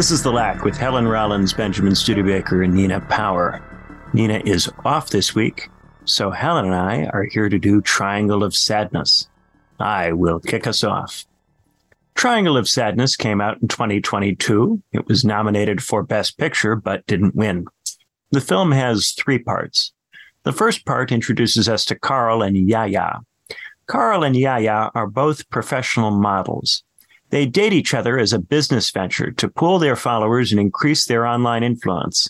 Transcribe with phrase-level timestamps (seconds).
[0.00, 3.62] This is The Lack with Helen Rollins, Benjamin Studebaker, and Nina Power.
[4.14, 5.68] Nina is off this week,
[6.06, 9.28] so Helen and I are here to do Triangle of Sadness.
[9.78, 11.26] I will kick us off.
[12.14, 14.82] Triangle of Sadness came out in 2022.
[14.90, 17.66] It was nominated for Best Picture, but didn't win.
[18.30, 19.92] The film has three parts.
[20.44, 23.18] The first part introduces us to Carl and Yaya.
[23.86, 26.84] Carl and Yaya are both professional models.
[27.30, 31.26] They date each other as a business venture to pool their followers and increase their
[31.26, 32.28] online influence.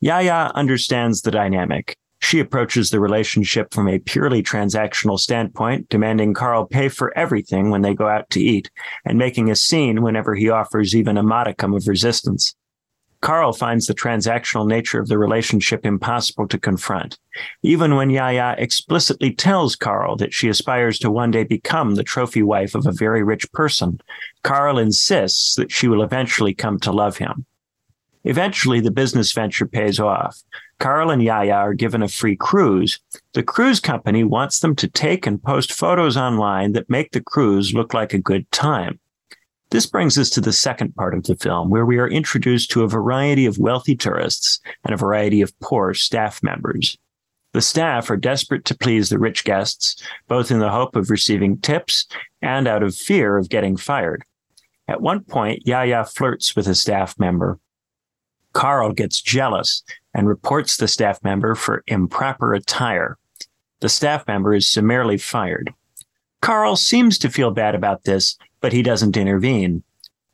[0.00, 1.96] Yaya understands the dynamic.
[2.20, 7.82] She approaches the relationship from a purely transactional standpoint, demanding Carl pay for everything when
[7.82, 8.70] they go out to eat
[9.04, 12.54] and making a scene whenever he offers even a modicum of resistance.
[13.24, 17.18] Carl finds the transactional nature of the relationship impossible to confront,
[17.62, 22.42] even when Yaya explicitly tells Carl that she aspires to one day become the trophy
[22.42, 23.98] wife of a very rich person.
[24.42, 27.46] Carl insists that she will eventually come to love him.
[28.24, 30.42] Eventually, the business venture pays off.
[30.78, 33.00] Carl and Yaya are given a free cruise.
[33.32, 37.72] The cruise company wants them to take and post photos online that make the cruise
[37.72, 39.00] look like a good time.
[39.74, 42.84] This brings us to the second part of the film, where we are introduced to
[42.84, 46.96] a variety of wealthy tourists and a variety of poor staff members.
[47.54, 51.58] The staff are desperate to please the rich guests, both in the hope of receiving
[51.58, 52.06] tips
[52.40, 54.24] and out of fear of getting fired.
[54.86, 57.58] At one point, Yaya flirts with a staff member.
[58.52, 59.82] Carl gets jealous
[60.14, 63.18] and reports the staff member for improper attire.
[63.80, 65.74] The staff member is summarily fired.
[66.44, 69.82] Carl seems to feel bad about this but he doesn't intervene.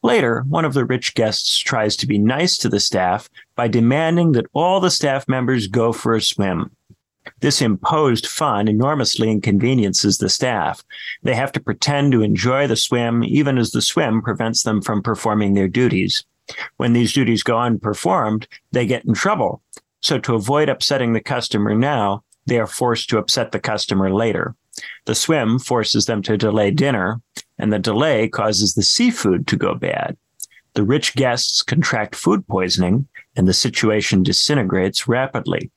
[0.04, 4.30] Later, one of the rich guests tries to be nice to the staff by demanding
[4.32, 6.70] that all the staff members go for a swim.
[7.40, 10.84] This imposed fun enormously inconveniences the staff.
[11.24, 15.02] They have to pretend to enjoy the swim, even as the swim prevents them from
[15.02, 16.24] performing their duties.
[16.76, 19.60] When these duties go unperformed, they get in trouble.
[20.02, 24.54] So, to avoid upsetting the customer now, they are forced to upset the customer later.
[25.06, 27.20] The swim forces them to delay dinner,
[27.58, 30.16] and the delay causes the seafood to go bad.
[30.74, 35.70] The rich guests contract food poisoning, and the situation disintegrates rapidly.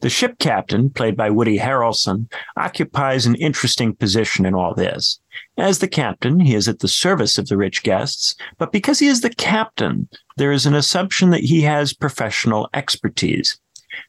[0.00, 5.20] The ship captain, played by Woody Harrelson, occupies an interesting position in all this.
[5.58, 9.08] As the captain, he is at the service of the rich guests, but because he
[9.08, 13.58] is the captain, there is an assumption that he has professional expertise.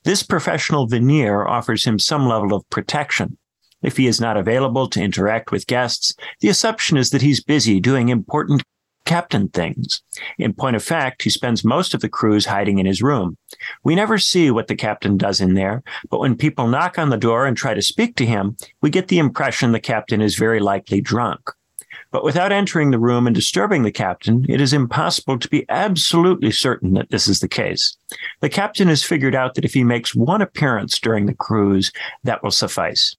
[0.06, 3.38] This professional veneer offers him some level of protection.
[3.86, 7.80] If he is not available to interact with guests, the assumption is that he's busy
[7.80, 8.64] doing important
[9.06, 10.02] captain things.
[10.40, 13.38] In point of fact, he spends most of the cruise hiding in his room.
[13.84, 17.18] We never see what the captain does in there, but when people knock on the
[17.18, 20.60] door and try to speak to him, we get the impression the captain is very
[20.60, 21.52] likely drunk.
[22.10, 26.50] But without entering the room and disturbing the captain, it is impossible to be absolutely
[26.50, 27.96] certain that this is the case.
[28.42, 31.92] The captain has figured out that if he makes one appearance during the cruise,
[32.24, 33.16] that will suffice.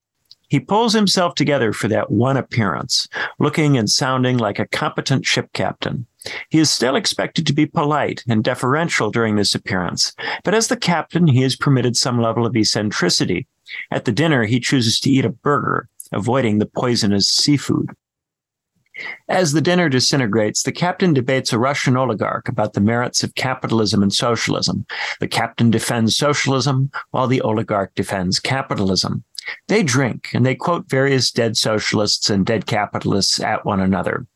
[0.49, 3.09] He pulls himself together for that one appearance,
[3.39, 6.07] looking and sounding like a competent ship captain.
[6.51, 10.13] He is still expected to be polite and deferential during this appearance,
[10.45, 13.47] but as the captain, he is permitted some level of eccentricity.
[13.91, 17.91] At the dinner, he chooses to eat a burger, avoiding the poisonous seafood.
[19.29, 24.03] As the dinner disintegrates, the captain debates a Russian oligarch about the merits of capitalism
[24.03, 24.87] and socialism.
[25.21, 29.25] The captain defends socialism while the oligarch defends capitalism.
[29.69, 34.27] They drink and they quote various dead socialists and dead capitalists at one another.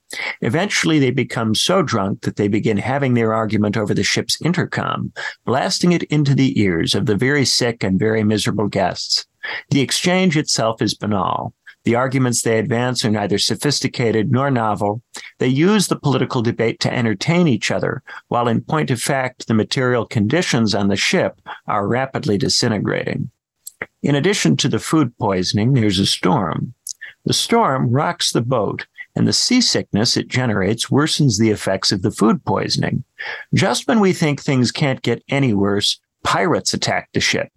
[0.41, 5.12] Eventually, they become so drunk that they begin having their argument over the ship's intercom,
[5.44, 9.26] blasting it into the ears of the very sick and very miserable guests.
[9.71, 11.54] The exchange itself is banal.
[11.84, 15.03] The arguments they advance are neither sophisticated nor novel.
[15.39, 19.54] They use the political debate to entertain each other, while in point of fact, the
[19.54, 23.30] material conditions on the ship are rapidly disintegrating.
[24.03, 26.74] In addition to the food poisoning, there's a storm.
[27.24, 32.10] The storm rocks the boat, and the seasickness it generates worsens the effects of the
[32.10, 33.04] food poisoning.
[33.53, 37.50] Just when we think things can't get any worse, pirates attack the ship.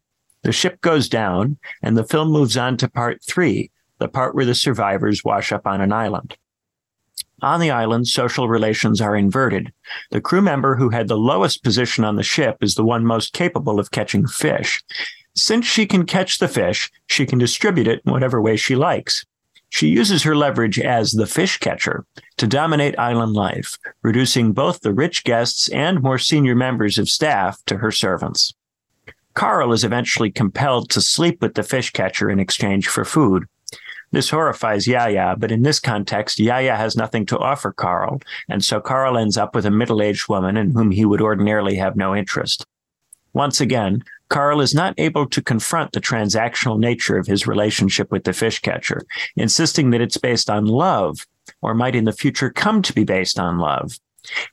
[0.44, 4.46] The ship goes down, and the film moves on to part three, the part where
[4.46, 6.36] the survivors wash up on an island.
[7.42, 9.72] On the island, social relations are inverted.
[10.12, 13.34] The crew member who had the lowest position on the ship is the one most
[13.34, 14.82] capable of catching fish.
[15.36, 19.26] Since she can catch the fish, she can distribute it in whatever way she likes.
[19.70, 22.06] She uses her leverage as the fish catcher
[22.38, 27.64] to dominate island life, reducing both the rich guests and more senior members of staff
[27.66, 28.54] to her servants.
[29.34, 33.46] Carl is eventually compelled to sleep with the fish catcher in exchange for food.
[34.12, 38.80] This horrifies Yaya, but in this context, Yaya has nothing to offer Carl, and so
[38.80, 42.16] Carl ends up with a middle aged woman in whom he would ordinarily have no
[42.16, 42.64] interest.
[43.34, 48.24] Once again, Carl is not able to confront the transactional nature of his relationship with
[48.24, 49.04] the fish catcher,
[49.36, 51.26] insisting that it's based on love,
[51.62, 54.00] or might in the future come to be based on love.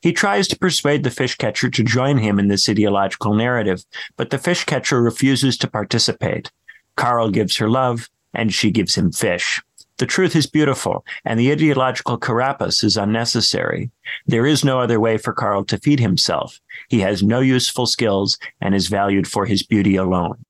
[0.02, 3.84] He tries to persuade the fish catcher to join him in this ideological narrative,
[4.16, 6.50] but the fish catcher refuses to participate.
[6.96, 9.62] Carl gives her love, and she gives him fish.
[10.00, 13.90] The truth is beautiful, and the ideological carapace is unnecessary.
[14.26, 16.58] There is no other way for Carl to feed himself.
[16.88, 20.42] He has no useful skills and is valued for his beauty alone.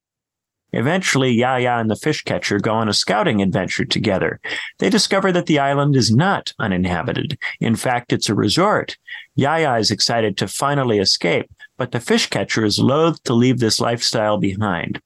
[0.73, 4.38] Eventually, Yaya and the fish catcher go on a scouting adventure together.
[4.79, 7.37] They discover that the island is not uninhabited.
[7.58, 8.99] In fact, it's a resort.
[9.35, 13.81] Yaya is excited to finally escape, but the fish catcher is loath to leave this
[13.81, 15.00] lifestyle behind.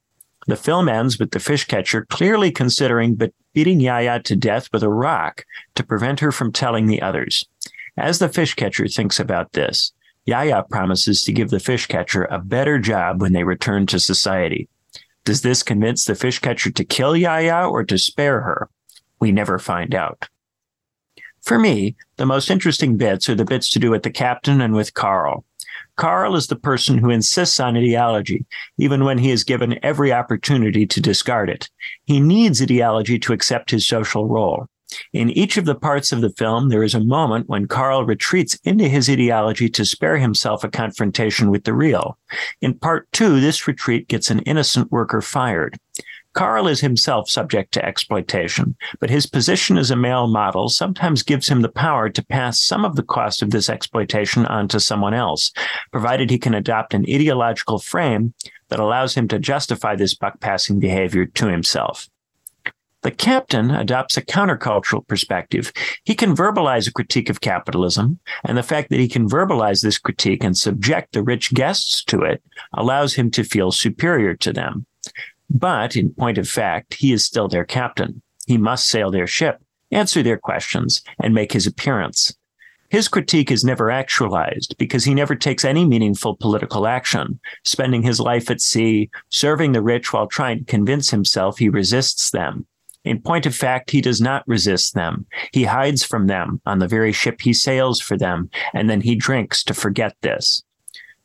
[0.47, 3.19] The film ends with the fish catcher clearly considering
[3.55, 5.45] beating Yaya to death with a rock
[5.75, 7.47] to prevent her from telling the others.
[7.97, 9.93] As the fish catcher thinks about this,
[10.27, 14.69] Yaya promises to give the fish catcher a better job when they return to society.
[15.25, 18.69] Does this convince the fish catcher to kill Yaya or to spare her?
[19.21, 20.29] We never find out.
[21.41, 24.75] For me, the most interesting bits are the bits to do with the captain and
[24.75, 25.45] with Carl.
[25.97, 28.45] Carl is the person who insists on ideology,
[28.79, 31.69] even when he is given every opportunity to discard it.
[32.05, 34.67] He needs ideology to accept his social role.
[35.13, 38.59] In each of the parts of the film, there is a moment when Carl retreats
[38.65, 42.19] into his ideology to spare himself a confrontation with the real.
[42.61, 45.77] In part two, this retreat gets an innocent worker fired.
[46.35, 51.49] Carl is himself subject to exploitation, but his position as a male model sometimes gives
[51.49, 55.53] him the power to pass some of the cost of this exploitation onto someone else,
[55.93, 58.35] provided he can adopt an ideological frame
[58.69, 62.09] that allows him to justify this buck passing behavior to himself.
[63.03, 65.73] The captain adopts a countercultural perspective.
[66.05, 69.99] He can verbalize a critique of capitalism, and the fact that he can verbalize this
[69.99, 72.43] critique and subject the rich guests to it
[72.73, 74.87] allows him to feel superior to them.
[75.55, 78.23] But in point of fact, he is still their captain.
[78.47, 79.63] He must sail their ship,
[79.93, 82.37] answer their questions, and make his appearance.
[82.91, 88.19] His critique is never actualized because he never takes any meaningful political action, spending his
[88.21, 92.67] life at sea, serving the rich while trying to convince himself he resists them.
[93.05, 95.27] In point of fact, he does not resist them.
[95.53, 99.15] He hides from them on the very ship he sails for them, and then he
[99.15, 100.65] drinks to forget this.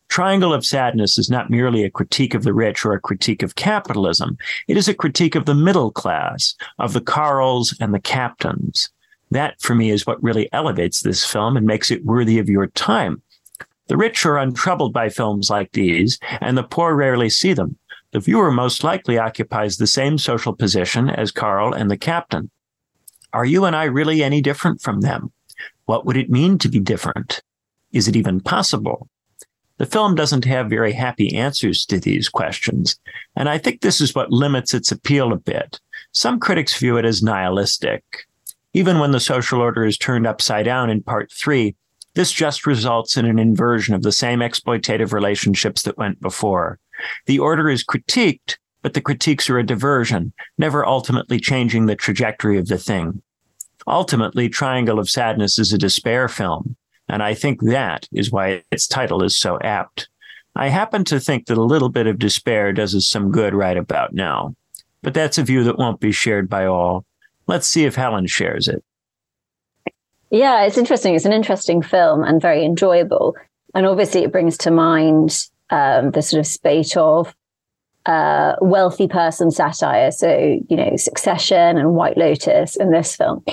[0.09, 3.55] Triangle of Sadness is not merely a critique of the rich or a critique of
[3.55, 4.37] capitalism.
[4.67, 8.89] It is a critique of the middle class, of the Carls and the captains.
[9.29, 12.67] That, for me, is what really elevates this film and makes it worthy of your
[12.67, 13.21] time.
[13.85, 17.77] The rich are untroubled by films like these, and the poor rarely see them.
[18.11, 22.49] The viewer most likely occupies the same social position as Carl and the captain.
[23.31, 25.31] Are you and I really any different from them?
[25.85, 27.43] What would it mean to be different?
[27.91, 29.07] Is it even possible?
[29.79, 32.99] The film doesn't have very happy answers to these questions,
[33.37, 35.79] and I think this is what limits its appeal a bit.
[36.11, 38.03] Some critics view it as nihilistic.
[38.73, 41.75] Even when the social order is turned upside down in part three,
[42.13, 46.77] this just results in an inversion of the same exploitative relationships that went before.
[47.25, 52.57] The order is critiqued, but the critiques are a diversion, never ultimately changing the trajectory
[52.57, 53.21] of the thing.
[53.87, 56.75] Ultimately, Triangle of Sadness is a despair film.
[57.09, 60.07] And I think that is why its title is so apt.
[60.55, 63.77] I happen to think that a little bit of despair does us some good right
[63.77, 64.55] about now.
[65.01, 67.05] But that's a view that won't be shared by all.
[67.47, 68.83] Let's see if Helen shares it.
[70.29, 71.15] Yeah, it's interesting.
[71.15, 73.35] It's an interesting film and very enjoyable.
[73.73, 77.35] And obviously, it brings to mind um, the sort of spate of
[78.05, 80.11] uh, wealthy person satire.
[80.11, 83.43] So, you know, Succession and White Lotus in this film.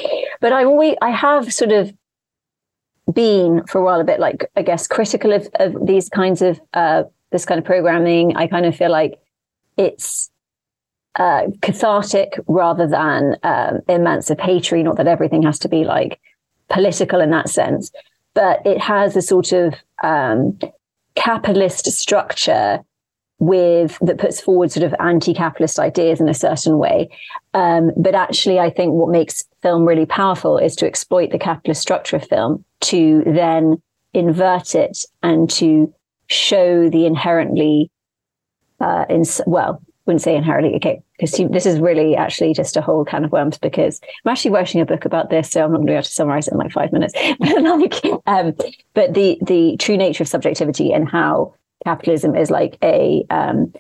[0.41, 1.95] But I always, I have sort of
[3.13, 6.61] been for a while a bit like I guess critical of, of these kinds of
[6.75, 8.37] uh, this kind of programming.
[8.37, 9.19] I kind of feel like
[9.77, 10.31] it's
[11.17, 14.83] uh, cathartic rather than um, emancipatory.
[14.83, 16.21] Not that everything has to be like
[16.69, 17.91] political in that sense,
[18.35, 20.59] but it has a sort of um,
[21.15, 22.85] capitalist structure
[23.39, 27.09] with that puts forward sort of anti-capitalist ideas in a certain way.
[27.55, 31.83] Um, but actually, I think what makes film really powerful is to exploit the capitalist
[31.83, 33.83] structure of film to then
[34.15, 35.93] invert it and to
[36.29, 37.91] show the inherently,
[38.81, 43.05] uh, in well, wouldn't say inherently, okay, because this is really actually just a whole
[43.05, 45.89] can of worms because I'm actually writing a book about this, so I'm not going
[45.89, 47.13] to be able to summarize it in like five minutes.
[48.27, 48.55] um,
[48.95, 51.55] but the the true nature of subjectivity and how
[51.87, 53.73] capitalism is like a um,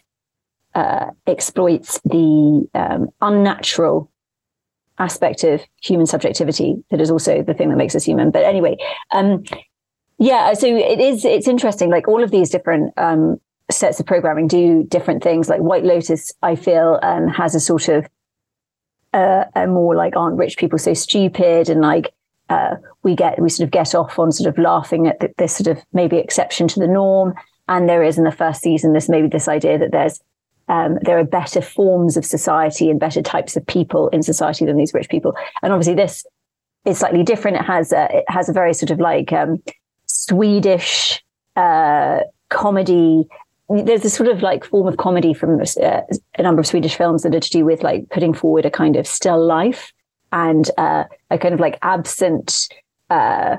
[0.76, 4.12] uh, exploits the um, unnatural
[4.98, 8.30] aspect of human subjectivity that is also the thing that makes us human.
[8.30, 8.76] But anyway,
[9.12, 9.42] um,
[10.18, 11.24] yeah, so it is.
[11.24, 11.90] It's interesting.
[11.90, 15.48] Like all of these different um, sets of programming do different things.
[15.48, 18.06] Like White Lotus, I feel um, has a sort of
[19.12, 22.14] uh, a more like aren't rich people so stupid and like
[22.50, 25.66] uh, we get we sort of get off on sort of laughing at this sort
[25.76, 27.34] of maybe exception to the norm.
[27.68, 30.20] And there is in the first season this maybe this idea that there's
[30.68, 34.76] um, there are better forms of society and better types of people in society than
[34.76, 35.36] these rich people.
[35.62, 36.26] And obviously, this
[36.84, 37.58] is slightly different.
[37.58, 39.62] It has a, it has a very sort of like um,
[40.06, 41.22] Swedish
[41.54, 43.28] uh, comedy.
[43.68, 46.00] There's a sort of like form of comedy from uh,
[46.38, 48.96] a number of Swedish films that are to do with like putting forward a kind
[48.96, 49.92] of still life
[50.32, 52.68] and uh, a kind of like absent
[53.10, 53.56] uh,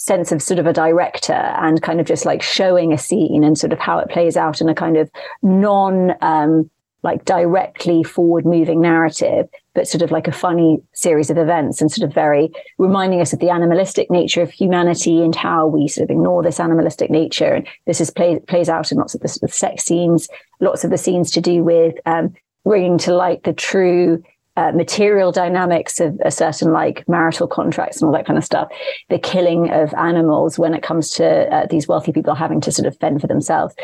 [0.00, 3.58] sense of sort of a director and kind of just like showing a scene and
[3.58, 5.10] sort of how it plays out in a kind of
[5.42, 6.70] non um,
[7.02, 11.92] like directly forward moving narrative, but sort of like a funny series of events and
[11.92, 16.04] sort of very reminding us of the animalistic nature of humanity and how we sort
[16.04, 17.52] of ignore this animalistic nature.
[17.52, 20.28] And this is play, plays out in lots of the sort of sex scenes,
[20.60, 22.32] lots of the scenes to do with um,
[22.64, 24.22] bringing to light the true
[24.56, 28.68] uh, material dynamics of a certain like marital contracts and all that kind of stuff,
[29.08, 32.86] the killing of animals when it comes to uh, these wealthy people having to sort
[32.86, 33.74] of fend for themselves.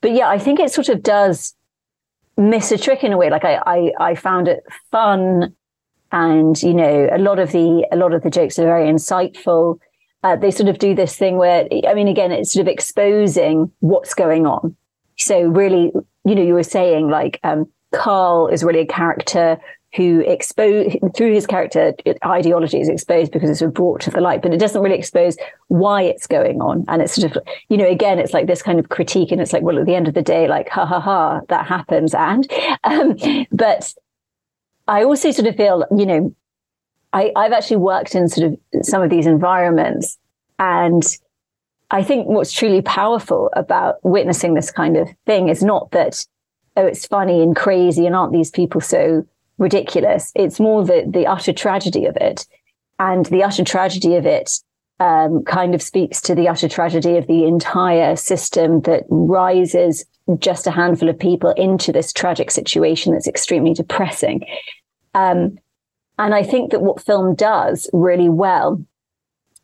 [0.00, 1.54] But yeah, I think it sort of does
[2.36, 3.30] miss a trick in a way.
[3.30, 5.54] Like I, I, I found it fun,
[6.12, 9.78] and you know, a lot of the a lot of the jokes are very insightful.
[10.22, 13.72] Uh, they sort of do this thing where, I mean, again, it's sort of exposing
[13.80, 14.76] what's going on.
[15.16, 15.92] So really,
[16.26, 19.58] you know, you were saying like um, Carl is really a character
[19.96, 21.92] who expose through his character
[22.24, 26.02] ideology is exposed because it's brought to the light, but it doesn't really expose why
[26.02, 26.84] it's going on.
[26.86, 29.52] And it's sort of, you know, again, it's like this kind of critique, and it's
[29.52, 32.50] like, well, at the end of the day, like, ha ha ha, that happens, and,
[32.84, 33.16] um,
[33.50, 33.92] but
[34.86, 36.34] I also sort of feel, you know,
[37.12, 40.18] I, I've actually worked in sort of some of these environments,
[40.60, 41.02] and
[41.90, 46.24] I think what's truly powerful about witnessing this kind of thing is not that
[46.76, 49.26] oh, it's funny and crazy, and aren't these people so
[49.60, 50.32] ridiculous.
[50.34, 52.46] It's more the the utter tragedy of it,
[52.98, 54.50] and the utter tragedy of it
[54.98, 60.04] um, kind of speaks to the utter tragedy of the entire system that rises
[60.38, 64.44] just a handful of people into this tragic situation that's extremely depressing.
[65.14, 65.58] Um,
[66.18, 68.84] and I think that what film does really well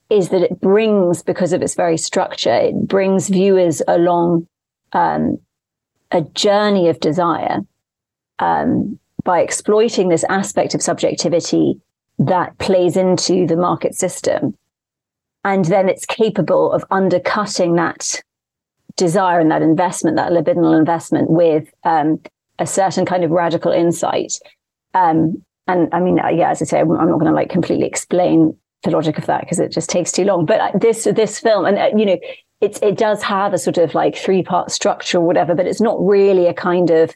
[0.08, 4.46] is that it brings, because of its very structure, it brings viewers along
[4.92, 5.38] um,
[6.10, 7.60] a journey of desire
[8.38, 11.78] um, by exploiting this aspect of subjectivity
[12.18, 14.56] that plays into the market system.
[15.44, 18.22] And then it's capable of undercutting that
[18.96, 22.20] desire and that investment, that libidinal investment with um,
[22.58, 24.32] a certain kind of radical insight.
[24.94, 27.86] Um, and I mean, uh, yeah, as I say, I'm not going to like completely
[27.86, 30.46] explain the logic of that because it just takes too long.
[30.46, 32.18] But uh, this this film, and uh, you know,
[32.60, 35.80] it it does have a sort of like three part structure or whatever, but it's
[35.80, 37.14] not really a kind of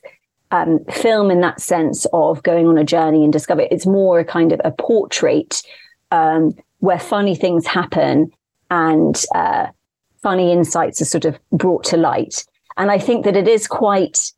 [0.51, 3.67] um, film in that sense of going on a journey and discover.
[3.71, 5.63] It's more a kind of a portrait
[6.11, 8.31] um, where funny things happen
[8.71, 9.67] and uh,
[10.23, 12.45] funny insights are sort of brought to light.
[12.77, 14.33] And I think that it is quite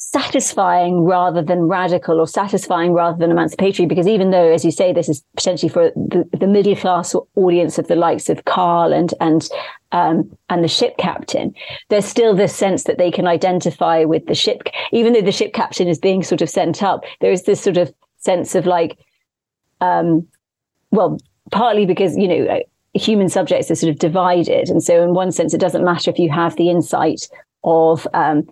[0.00, 4.92] satisfying rather than radical or satisfying rather than emancipatory because even though as you say
[4.92, 9.12] this is potentially for the, the middle class audience of the likes of carl and
[9.20, 9.48] and
[9.90, 11.52] um, and the ship captain
[11.88, 14.62] there's still this sense that they can identify with the ship
[14.92, 17.76] even though the ship captain is being sort of sent up there is this sort
[17.76, 18.96] of sense of like
[19.80, 20.24] um,
[20.92, 21.18] well
[21.50, 22.60] partly because you know uh,
[22.94, 26.20] human subjects are sort of divided and so in one sense it doesn't matter if
[26.20, 27.28] you have the insight
[27.64, 28.48] of um,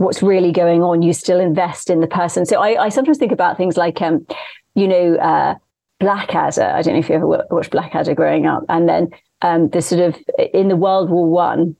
[0.00, 2.46] what's really going on, you still invest in the person.
[2.46, 4.26] So I, I sometimes think about things like, um,
[4.74, 5.56] you know, uh,
[5.98, 6.64] Blackadder.
[6.64, 9.10] I don't know if you ever watched Blackadder growing up, and then
[9.42, 10.16] um, the sort of
[10.54, 11.76] in the World War One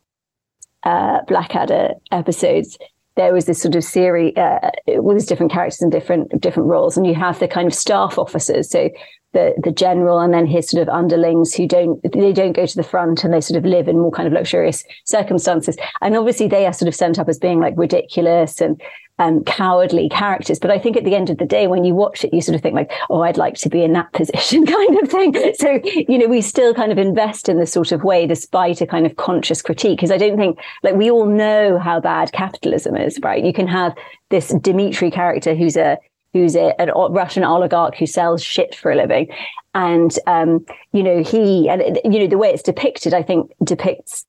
[0.82, 2.76] uh, Blackadder episodes.
[3.16, 7.06] There was this sort of series uh, with different characters and different different roles, and
[7.06, 8.70] you have the kind of staff officers.
[8.70, 8.90] So
[9.32, 12.76] the the general and then his sort of underlings who don't they don't go to
[12.76, 15.76] the front and they sort of live in more kind of luxurious circumstances.
[16.00, 18.80] And obviously they are sort of sent up as being like ridiculous and
[19.18, 20.58] um, cowardly characters.
[20.58, 22.56] But i think at the end of the day when you watch it you sort
[22.56, 25.54] of think like oh i'd like to be in that position kind of thing.
[25.58, 28.86] So you know we still kind of invest in this sort of way despite a
[28.86, 29.98] kind of conscious critique.
[29.98, 33.44] Because i don't think like we all know how bad capitalism is right?
[33.44, 33.94] You can have
[34.30, 35.98] this dimitri character who's a
[36.32, 39.28] who's a, a Russian oligarch who sells shit for a living.
[39.74, 44.26] And, um, you know, he, and, you know, the way it's depicted, I think depicts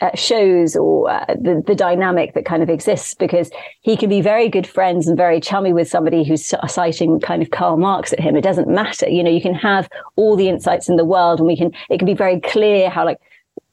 [0.00, 4.20] uh, shows or uh, the, the dynamic that kind of exists because he can be
[4.20, 8.20] very good friends and very chummy with somebody who's citing kind of Karl Marx at
[8.20, 8.36] him.
[8.36, 9.08] It doesn't matter.
[9.08, 11.98] You know, you can have all the insights in the world and we can, it
[11.98, 13.18] can be very clear how like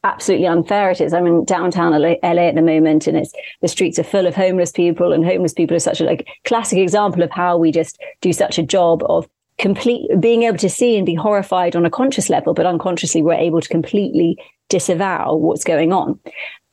[0.08, 1.14] absolutely unfair it is.
[1.14, 4.36] I'm in downtown LA, LA, at the moment and it's the streets are full of
[4.36, 8.02] homeless people and homeless people are such a like classic example of how we just
[8.22, 11.90] do such a job of complete being able to see and be horrified on a
[11.90, 14.38] conscious level, but unconsciously we're able to completely
[14.70, 16.20] disavow what's going on.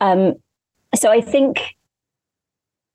[0.00, 0.35] Um,
[0.95, 1.61] so I think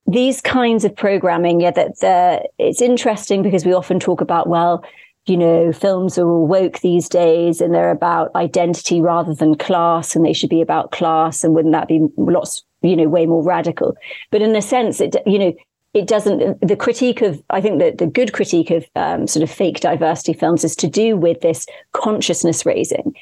[0.08, 4.84] these kinds of programming, yeah, that the, it's interesting because we often talk about, well,
[5.26, 10.16] you know, films are all woke these days and they're about identity rather than class
[10.16, 11.44] and they should be about class.
[11.44, 13.96] And wouldn't that be lots, you know, way more radical?
[14.32, 15.54] But in a sense, it, you know,
[15.94, 19.52] it doesn't, the critique of, I think that the good critique of um, sort of
[19.52, 23.14] fake diversity films is to do with this consciousness raising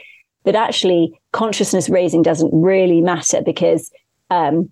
[0.48, 3.92] that actually consciousness raising doesn't really matter because
[4.30, 4.70] um,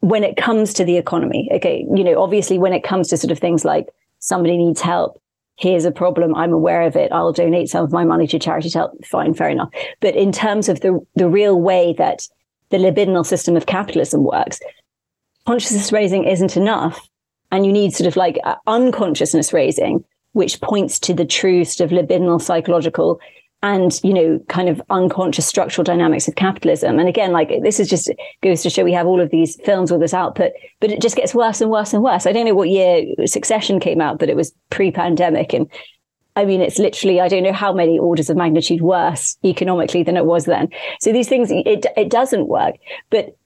[0.00, 3.32] when it comes to the economy, okay, you know, obviously when it comes to sort
[3.32, 3.86] of things like
[4.20, 5.20] somebody needs help,
[5.56, 8.70] here's a problem, I'm aware of it, I'll donate some of my money to charity
[8.70, 9.70] to help, fine, fair enough.
[10.00, 12.28] But in terms of the the real way that
[12.70, 14.60] the libidinal system of capitalism works,
[15.46, 17.08] consciousness raising isn't enough.
[17.52, 21.90] And you need sort of like uh, unconsciousness raising, which points to the true sort
[21.90, 23.20] of libidinal psychological
[23.62, 26.98] and you know kind of unconscious structural dynamics of capitalism.
[26.98, 28.10] And again like this is just
[28.42, 31.16] goes to show we have all of these films all this output but it just
[31.16, 32.26] gets worse and worse and worse.
[32.26, 35.52] I don't know what year succession came out but it was pre-pandemic.
[35.52, 35.70] And
[36.36, 40.16] i mean it's literally i don't know how many orders of magnitude worse economically than
[40.16, 40.68] it was then.
[41.00, 42.76] So these things it, it doesn't work.
[43.10, 43.36] But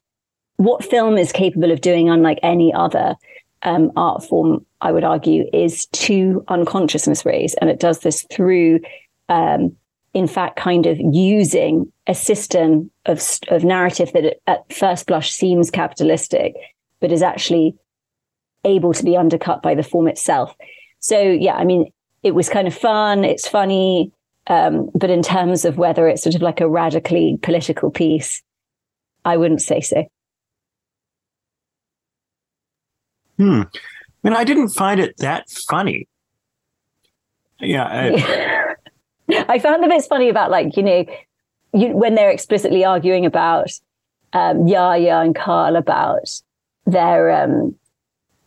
[0.56, 3.14] what film is capable of doing unlike any other
[3.62, 8.80] um, art form i would argue is to unconsciousness raise and it does this through
[9.28, 9.76] um,
[10.12, 15.70] in fact, kind of using a system of, of narrative that at first blush seems
[15.70, 16.54] capitalistic,
[17.00, 17.76] but is actually
[18.64, 20.54] able to be undercut by the form itself.
[20.98, 21.92] So, yeah, I mean,
[22.22, 23.24] it was kind of fun.
[23.24, 24.12] It's funny.
[24.48, 28.42] Um, but in terms of whether it's sort of like a radically political piece,
[29.24, 30.04] I wouldn't say so.
[33.36, 33.62] Hmm.
[33.62, 36.08] I mean, I didn't find it that funny.
[37.60, 37.84] Yeah.
[37.84, 38.10] I,
[39.48, 41.04] I found the bits funny about like, you know,
[41.72, 43.70] you, when they're explicitly arguing about
[44.32, 46.28] um, Yaya and Carl about
[46.86, 47.74] their, um,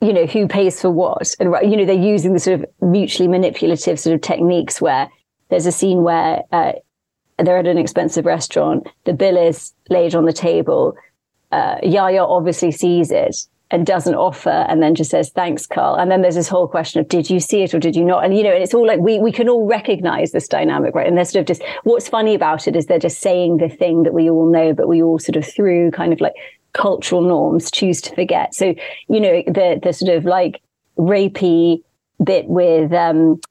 [0.02, 1.34] you know, who pays for what.
[1.40, 5.10] And, you know, they're using the sort of mutually manipulative sort of techniques where
[5.50, 6.74] there's a scene where uh,
[7.38, 10.96] they're at an expensive restaurant, the bill is laid on the table.
[11.52, 13.36] Uh, Yaya obviously sees it
[13.74, 15.96] and doesn't offer and then just says thanks carl.
[15.96, 18.24] And then there's this whole question of did you see it or did you not?
[18.24, 21.08] And you know and it's all like we we can all recognize this dynamic right?
[21.08, 24.04] And they're sort of just what's funny about it is they're just saying the thing
[24.04, 26.34] that we all know but we all sort of through kind of like
[26.74, 28.54] cultural norms choose to forget.
[28.54, 28.76] So
[29.10, 30.62] you know the the sort of like
[31.00, 31.82] rapey
[32.24, 33.42] bit with um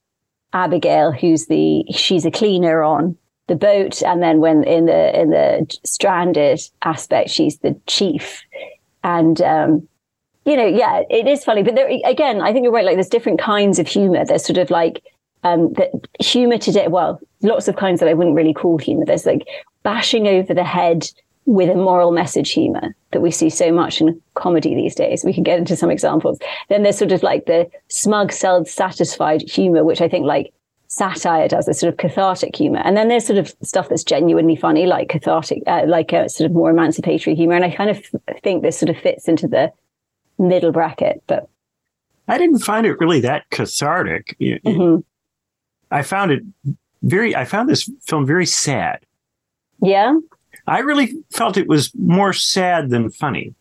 [0.53, 4.05] abigail who's the she's a cleaner on the boat.
[4.05, 8.41] And then when in the in the stranded aspect she's the chief.
[9.03, 9.89] And um
[10.45, 11.63] you know, yeah, it is funny.
[11.63, 12.85] But there, again, I think you're right.
[12.85, 14.25] Like, there's different kinds of humor.
[14.25, 15.03] There's sort of like
[15.45, 16.89] um, that humor today.
[16.89, 19.05] Well, lots of kinds that I wouldn't really call humor.
[19.05, 19.47] There's like
[19.83, 21.11] bashing over the head
[21.45, 25.25] with a moral message humor that we see so much in comedy these days.
[25.25, 26.39] We can get into some examples.
[26.69, 30.53] Then there's sort of like the smug, self-satisfied humor, which I think like
[30.87, 32.81] satire does, a sort of cathartic humor.
[32.85, 36.49] And then there's sort of stuff that's genuinely funny, like cathartic, uh, like a sort
[36.49, 37.55] of more emancipatory humor.
[37.55, 38.05] And I kind of
[38.43, 39.73] think this sort of fits into the
[40.43, 41.49] middle bracket, but
[42.29, 44.37] I didn't find it really that cathartic.
[44.41, 45.01] Mm-hmm.
[45.91, 46.43] I found it
[47.03, 49.05] very, I found this film very sad.
[49.81, 50.19] Yeah.
[50.67, 53.55] I really felt it was more sad than funny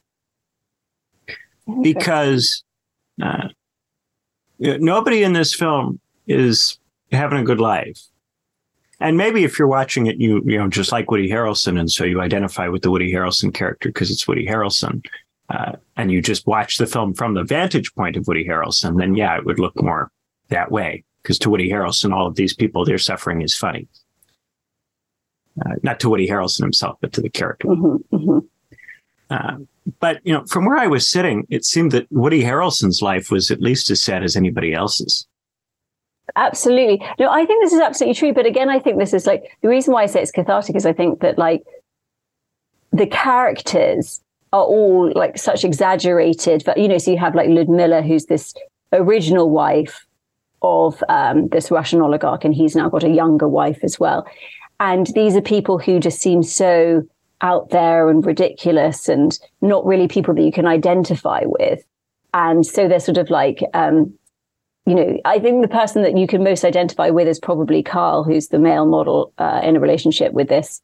[1.81, 2.63] because
[3.21, 3.49] uh,
[4.59, 6.77] nobody in this film is
[7.11, 7.99] having a good life.
[8.99, 12.03] And maybe if you're watching it, you you know just like Woody Harrelson, and so
[12.03, 15.03] you identify with the Woody Harrelson character because it's Woody Harrelson
[15.51, 19.15] uh, and you just watch the film from the vantage point of Woody Harrelson, then
[19.15, 20.09] yeah, it would look more
[20.49, 21.03] that way.
[21.21, 23.87] Because to Woody Harrelson, all of these people, their suffering is funny.
[25.63, 27.67] Uh, not to Woody Harrelson himself, but to the character.
[27.67, 28.39] Mm-hmm, mm-hmm.
[29.29, 29.57] Uh,
[29.99, 33.51] but you know, from where I was sitting, it seemed that Woody Harrelson's life was
[33.51, 35.27] at least as sad as anybody else's.
[36.35, 37.05] Absolutely.
[37.19, 38.33] No, I think this is absolutely true.
[38.33, 40.85] But again, I think this is like the reason why I say it's cathartic is
[40.85, 41.63] I think that like
[42.93, 44.21] the characters
[44.53, 48.53] are all like such exaggerated, but you know, so you have like Ludmilla, who's this
[48.91, 50.05] original wife
[50.61, 54.27] of um, this Russian oligarch, and he's now got a younger wife as well.
[54.79, 57.03] And these are people who just seem so
[57.41, 61.83] out there and ridiculous and not really people that you can identify with.
[62.33, 64.13] And so they're sort of like, um,
[64.85, 68.23] you know, I think the person that you can most identify with is probably Carl,
[68.23, 70.81] who's the male model uh, in a relationship with this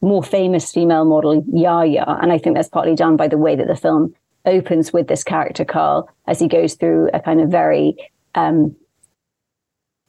[0.00, 2.04] more famous female model, Yaya.
[2.22, 4.14] And I think that's partly done by the way that the film
[4.46, 7.96] opens with this character, Carl, as he goes through a kind of very
[8.34, 8.74] um,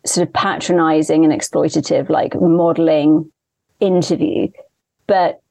[0.05, 3.31] sort of patronizing and exploitative, like modeling
[3.79, 4.47] interview.
[5.07, 5.41] But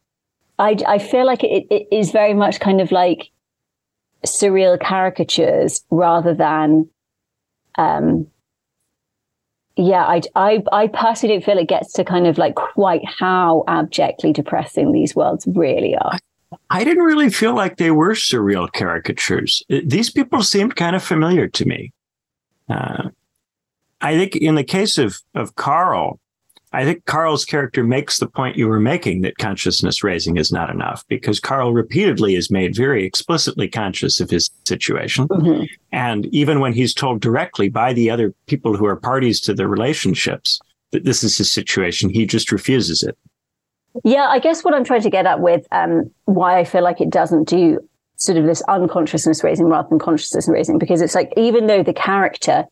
[0.58, 3.30] I, I feel like it, it is very much kind of like
[4.26, 6.88] surreal caricatures rather than,
[7.76, 8.26] um,
[9.80, 13.64] yeah, I, I, I personally don't feel it gets to kind of like quite how
[13.66, 16.18] abjectly depressing these worlds really are.
[16.68, 19.62] I didn't really feel like they were surreal caricatures.
[19.68, 21.92] These people seemed kind of familiar to me.
[22.68, 23.08] Uh,
[24.00, 26.20] I think in the case of, of Carl,
[26.72, 30.70] I think Carl's character makes the point you were making that consciousness raising is not
[30.70, 35.26] enough because Carl repeatedly is made very explicitly conscious of his situation.
[35.26, 35.64] Mm-hmm.
[35.90, 39.66] And even when he's told directly by the other people who are parties to the
[39.66, 40.60] relationships
[40.92, 43.18] that this is his situation, he just refuses it.
[44.04, 47.00] Yeah, I guess what I'm trying to get at with um, why I feel like
[47.00, 47.80] it doesn't do
[48.14, 51.92] sort of this unconsciousness raising rather than consciousness raising, because it's like even though the
[51.92, 52.64] character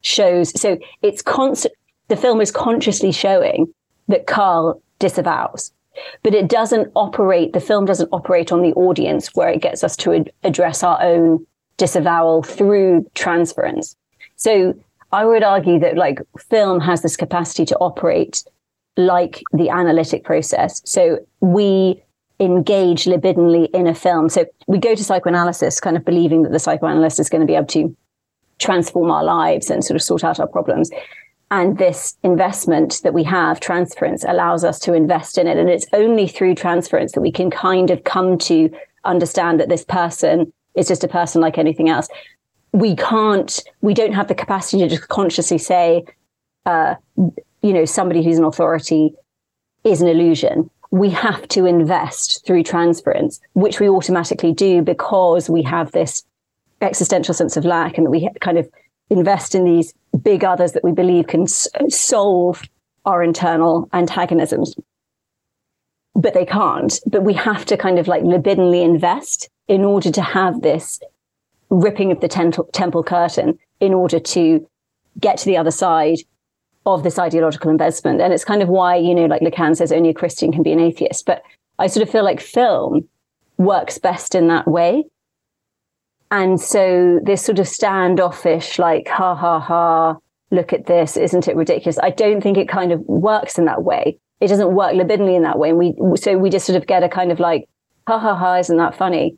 [0.00, 1.74] shows, so it's constant,
[2.08, 3.72] the film is consciously showing
[4.08, 5.72] that Carl disavows,
[6.22, 9.96] but it doesn't operate, the film doesn't operate on the audience where it gets us
[9.96, 13.96] to ad- address our own disavowal through transference.
[14.36, 14.74] So
[15.12, 18.44] I would argue that like film has this capacity to operate
[18.96, 20.82] like the analytic process.
[20.84, 22.02] So we
[22.40, 24.28] engage libidinally in a film.
[24.28, 27.54] So we go to psychoanalysis kind of believing that the psychoanalyst is going to be
[27.54, 27.96] able to
[28.58, 30.90] transform our lives and sort of sort out our problems.
[31.54, 35.56] And this investment that we have, transference, allows us to invest in it.
[35.56, 39.84] And it's only through transference that we can kind of come to understand that this
[39.84, 42.08] person is just a person like anything else.
[42.72, 46.04] We can't, we don't have the capacity to just consciously say,
[46.66, 49.14] uh, you know, somebody who's an authority
[49.84, 50.68] is an illusion.
[50.90, 56.24] We have to invest through transference, which we automatically do because we have this
[56.80, 58.68] existential sense of lack and that we kind of
[59.10, 62.62] invest in these big others that we believe can s- solve
[63.04, 64.74] our internal antagonisms.
[66.14, 66.98] But they can't.
[67.06, 71.00] But we have to kind of like libidinally invest in order to have this
[71.70, 74.66] ripping of the temple, temple curtain in order to
[75.20, 76.18] get to the other side
[76.86, 78.20] of this ideological investment.
[78.20, 80.72] And it's kind of why, you know, like Lacan says, only a Christian can be
[80.72, 81.24] an atheist.
[81.26, 81.42] But
[81.78, 83.08] I sort of feel like film
[83.56, 85.04] works best in that way.
[86.30, 90.16] And so this sort of standoffish, like, ha ha ha,
[90.50, 91.98] look at this, isn't it ridiculous?
[91.98, 94.18] I don't think it kind of works in that way.
[94.40, 95.70] It doesn't work libidinally in that way.
[95.70, 97.68] And we, so we just sort of get a kind of like,
[98.08, 99.36] ha ha ha, isn't that funny?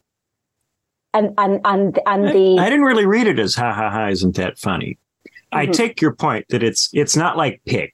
[1.13, 2.59] And, and, and, and the.
[2.59, 4.99] I, I didn't really read it as ha ha ha, isn't that funny?
[5.53, 5.73] I mm-hmm.
[5.73, 7.91] take your point that it's it's not like Pig.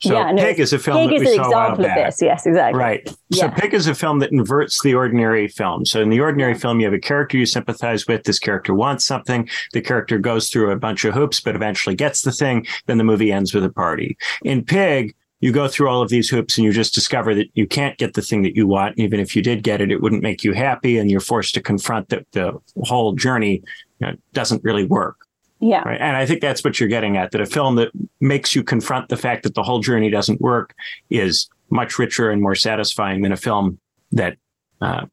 [0.00, 2.06] So yeah, no, Pig is a film Pig that we saw a while back.
[2.06, 2.22] This.
[2.22, 2.78] Yes, exactly.
[2.78, 3.16] Right.
[3.28, 3.54] Yeah.
[3.54, 5.84] So Pig is a film that inverts the ordinary film.
[5.84, 8.24] So in the ordinary film, you have a character you sympathize with.
[8.24, 9.48] This character wants something.
[9.72, 12.66] The character goes through a bunch of hoops, but eventually gets the thing.
[12.86, 14.16] Then the movie ends with a party.
[14.42, 17.66] In Pig, you go through all of these hoops and you just discover that you
[17.66, 18.96] can't get the thing that you want.
[18.96, 20.98] And Even if you did get it, it wouldn't make you happy.
[20.98, 23.62] And you're forced to confront that the whole journey
[24.00, 25.19] you know, doesn't really work.
[25.60, 25.82] Yeah.
[25.82, 26.00] Right?
[26.00, 29.08] And I think that's what you're getting at that a film that makes you confront
[29.08, 30.74] the fact that the whole journey doesn't work
[31.10, 33.78] is much richer and more satisfying than a film
[34.12, 34.36] that
[34.80, 35.04] uh,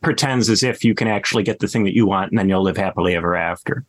[0.00, 2.62] pretends as if you can actually get the thing that you want and then you'll
[2.62, 3.84] live happily ever after.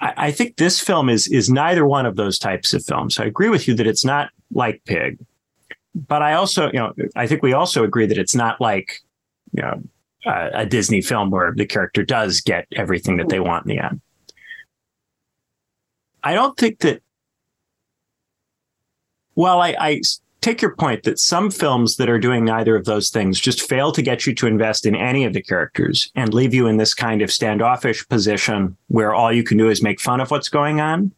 [0.00, 3.18] I, think this film is is neither one of those types of films.
[3.18, 5.18] I agree with you that it's not like Pig,
[5.94, 9.00] but I also, you know, I think we also agree that it's not like,
[9.52, 9.82] you know,
[10.26, 13.82] uh, a Disney film where the character does get everything that they want in the
[13.82, 14.00] end.
[16.24, 17.02] I don't think that.
[19.36, 20.00] Well, I, I
[20.40, 23.92] take your point that some films that are doing neither of those things just fail
[23.92, 26.94] to get you to invest in any of the characters and leave you in this
[26.94, 30.80] kind of standoffish position where all you can do is make fun of what's going
[30.80, 31.12] on.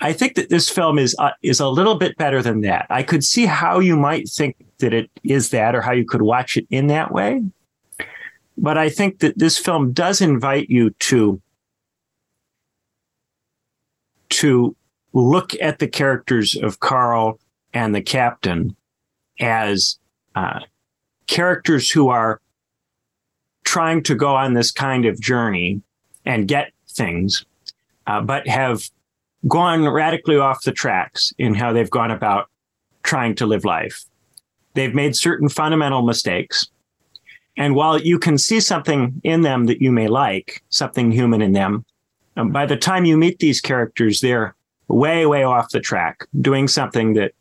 [0.00, 2.86] I think that this film is uh, is a little bit better than that.
[2.88, 6.22] I could see how you might think that it is that or how you could
[6.22, 7.42] watch it in that way.
[8.56, 11.40] But I think that this film does invite you to
[14.30, 14.76] to
[15.12, 17.38] look at the characters of Carl
[17.72, 18.76] and the captain
[19.40, 19.98] as
[20.34, 20.60] uh,
[21.26, 22.40] characters who are
[23.64, 25.82] trying to go on this kind of journey
[26.24, 27.44] and get things,
[28.06, 28.90] uh, but have
[29.46, 32.48] gone radically off the tracks in how they've gone about
[33.02, 34.04] trying to live life.
[34.74, 36.68] they've made certain fundamental mistakes.
[37.56, 41.52] And while you can see something in them that you may like, something human in
[41.52, 41.84] them,
[42.38, 44.54] um, by the time you meet these characters, they're
[44.86, 47.32] way, way off the track, doing something that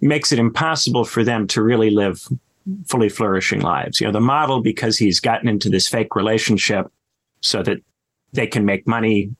[0.00, 2.28] makes it impossible for them to really live
[2.86, 4.00] fully flourishing lives.
[4.00, 6.86] You know, the model, because he's gotten into this fake relationship
[7.40, 7.78] so that
[8.32, 9.30] they can make money.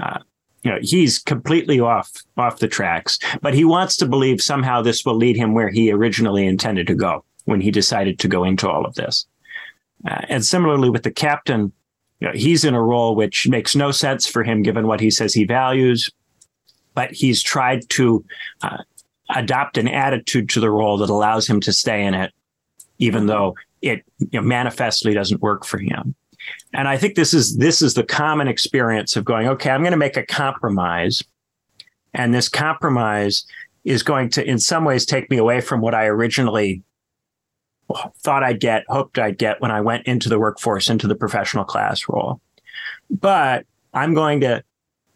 [0.00, 0.20] Uh,
[0.62, 5.04] you know, he's completely off off the tracks, but he wants to believe somehow this
[5.04, 8.68] will lead him where he originally intended to go when he decided to go into
[8.70, 9.26] all of this.
[10.08, 11.72] Uh, and similarly with the captain,
[12.22, 15.10] you know, he's in a role which makes no sense for him given what he
[15.10, 16.08] says he values,
[16.94, 18.24] but he's tried to
[18.62, 18.78] uh,
[19.34, 22.32] adopt an attitude to the role that allows him to stay in it,
[22.98, 26.14] even though it you know, manifestly doesn't work for him.
[26.72, 29.90] And I think this is this is the common experience of going, okay, I'm going
[29.90, 31.24] to make a compromise.
[32.14, 33.44] And this compromise
[33.82, 36.84] is going to in some ways take me away from what I originally
[38.18, 41.64] thought I'd get, hoped I'd get when I went into the workforce, into the professional
[41.64, 42.40] class role.
[43.10, 44.64] But I'm going to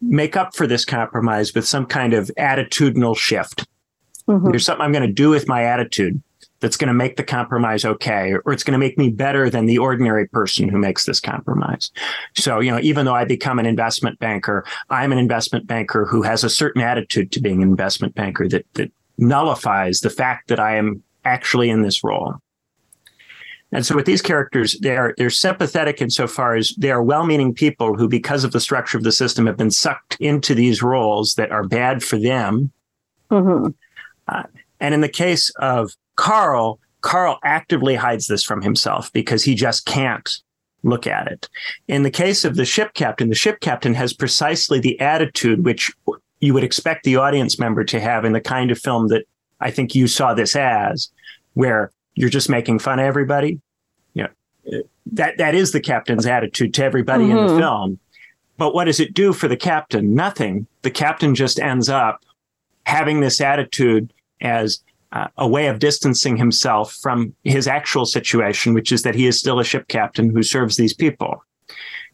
[0.01, 3.67] make up for this compromise with some kind of attitudinal shift.
[4.27, 4.49] Mm-hmm.
[4.49, 6.21] There's something I'm going to do with my attitude
[6.59, 9.67] that's going to make the compromise okay, or it's going to make me better than
[9.67, 11.91] the ordinary person who makes this compromise.
[12.35, 16.23] So, you know, even though I become an investment banker, I'm an investment banker who
[16.23, 20.59] has a certain attitude to being an investment banker that, that nullifies the fact that
[20.59, 22.35] I am actually in this role.
[23.71, 28.07] And so with these characters, they're they're sympathetic insofar as they are well-meaning people who,
[28.07, 31.67] because of the structure of the system, have been sucked into these roles that are
[31.67, 32.71] bad for them.
[33.29, 33.71] Mm-hmm.
[34.29, 34.43] Uh,
[34.79, 39.85] and in the case of Carl, Carl actively hides this from himself because he just
[39.85, 40.41] can't
[40.83, 41.49] look at it.
[41.87, 45.91] In the case of the ship captain, the ship captain has precisely the attitude which
[46.39, 49.25] you would expect the audience member to have in the kind of film that
[49.59, 51.09] I think you saw this as,
[51.53, 53.61] where you're just making fun of everybody.
[54.13, 54.81] You know,
[55.13, 57.37] that that is the captain's attitude to everybody mm-hmm.
[57.37, 57.59] in the mm-hmm.
[57.59, 57.99] film.
[58.57, 60.15] But what does it do for the captain?
[60.15, 60.65] Nothing.
[60.81, 62.25] The captain just ends up
[62.85, 68.91] having this attitude as uh, a way of distancing himself from his actual situation, which
[68.91, 71.43] is that he is still a ship captain who serves these people.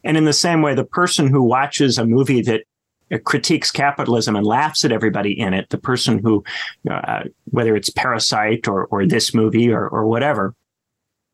[0.03, 2.65] And in the same way, the person who watches a movie that
[3.23, 6.43] critiques capitalism and laughs at everybody in it, the person who,
[6.89, 10.55] uh, whether it's Parasite or, or this movie or, or whatever,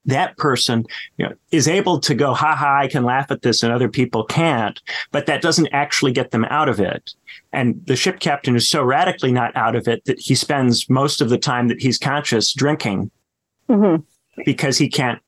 [0.05, 0.85] that person
[1.17, 3.89] you know, is able to go, ha ha, I can laugh at this and other
[3.89, 7.13] people can't, but that doesn't actually get them out of it.
[7.51, 11.21] And the ship captain is so radically not out of it that he spends most
[11.21, 13.11] of the time that he's conscious drinking
[13.69, 14.03] mm-hmm.
[14.43, 15.21] because he can't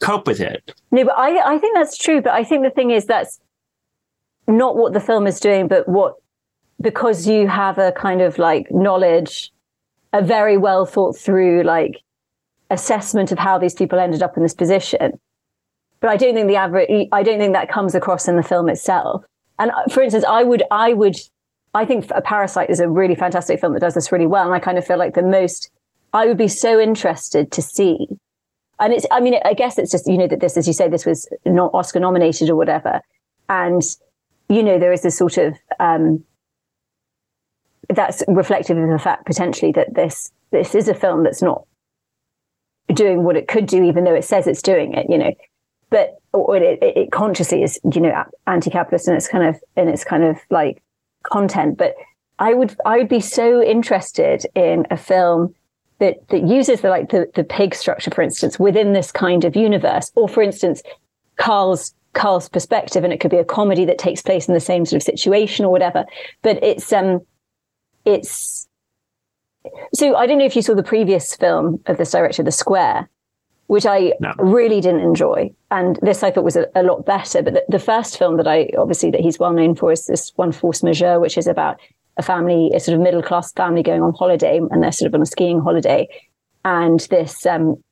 [0.00, 0.74] cope with it.
[0.90, 2.20] No, but I, I think that's true.
[2.20, 3.40] But I think the thing is that's
[4.46, 6.14] not what the film is doing, but what,
[6.80, 9.52] because you have a kind of like knowledge,
[10.12, 12.02] a very well thought through, like,
[12.70, 15.18] assessment of how these people ended up in this position.
[16.00, 18.68] But I don't think the average, I don't think that comes across in the film
[18.68, 19.24] itself.
[19.58, 21.16] And uh, for instance, I would, I would,
[21.72, 24.44] I think a Parasite is a really fantastic film that does this really well.
[24.44, 25.70] And I kind of feel like the most,
[26.12, 28.08] I would be so interested to see.
[28.80, 30.88] And it's, I mean, I guess it's just, you know, that this, as you say,
[30.88, 33.00] this was not Oscar nominated or whatever.
[33.48, 33.82] And,
[34.54, 36.24] you know, there is this sort of, um,
[37.88, 41.66] that's reflective of the fact potentially that this, this is a film that's not
[42.92, 45.32] doing what it could do, even though it says it's doing it, you know.
[45.90, 50.24] But it, it consciously is, you know, anti-capitalist in its kind of in its kind
[50.24, 50.82] of like
[51.22, 51.78] content.
[51.78, 51.94] But
[52.38, 55.54] I would I would be so interested in a film
[55.98, 59.54] that that uses the like the, the pig structure, for instance, within this kind of
[59.54, 60.82] universe, or for instance,
[61.36, 64.86] Carl's Carl's perspective, and it could be a comedy that takes place in the same
[64.86, 66.04] sort of situation or whatever.
[66.42, 67.20] But it's um
[68.04, 68.68] it's
[69.94, 73.08] so I don't know if you saw the previous film of this director, The Square,
[73.66, 74.32] which I no.
[74.38, 75.50] really didn't enjoy.
[75.70, 77.42] And this I thought was a, a lot better.
[77.42, 80.32] But the, the, first film that I obviously that he's well known for is this
[80.36, 81.80] one Force Majeure, which is about
[82.16, 85.14] a family, a sort of middle class family going on holiday, and they're sort of
[85.14, 86.08] on a skiing holiday.
[86.64, 87.82] And this um,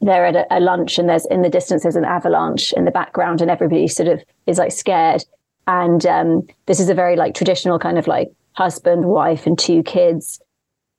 [0.00, 2.90] they're at a, a lunch and there's in the distance there's an avalanche in the
[2.90, 5.24] background and everybody sort of is like scared.
[5.66, 9.82] And um, this is a very like traditional kind of like husband, wife, and two
[9.82, 10.40] kids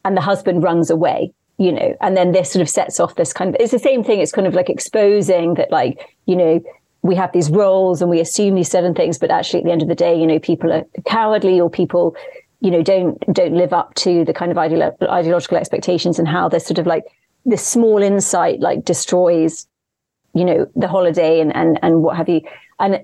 [0.03, 3.33] and the husband runs away you know and then this sort of sets off this
[3.33, 6.59] kind of it's the same thing it's kind of like exposing that like you know
[7.03, 9.81] we have these roles and we assume these certain things but actually at the end
[9.81, 12.15] of the day you know people are cowardly or people
[12.61, 16.49] you know don't don't live up to the kind of ideolo- ideological expectations and how
[16.49, 17.03] they're sort of like
[17.45, 19.67] this small insight like destroys
[20.33, 22.41] you know the holiday and and and what have you
[22.79, 23.03] and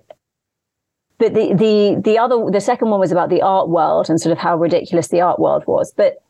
[1.18, 4.32] but the the the other the second one was about the art world and sort
[4.32, 6.22] of how ridiculous the art world was but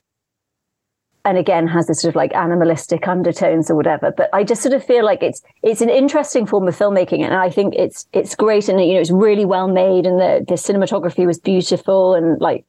[1.28, 4.14] and again has this sort of like animalistic undertones or whatever.
[4.16, 7.34] But I just sort of feel like it's it's an interesting form of filmmaking, and
[7.34, 10.56] I think it's it's great, and you know it's really well made, and the the
[10.56, 12.66] cinematography was beautiful, and like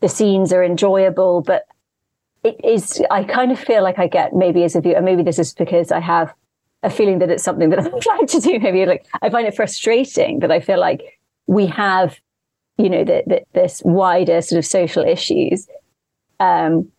[0.00, 1.42] the scenes are enjoyable.
[1.42, 1.66] But
[2.44, 5.38] it is I kind of feel like I get maybe as a viewer, maybe this
[5.38, 6.32] is because I have
[6.82, 8.60] a feeling that it's something that I'm trying to do.
[8.60, 12.20] Maybe like I find it frustrating that I feel like we have,
[12.76, 15.66] you know, that this wider sort of social issues.
[16.38, 16.90] Um,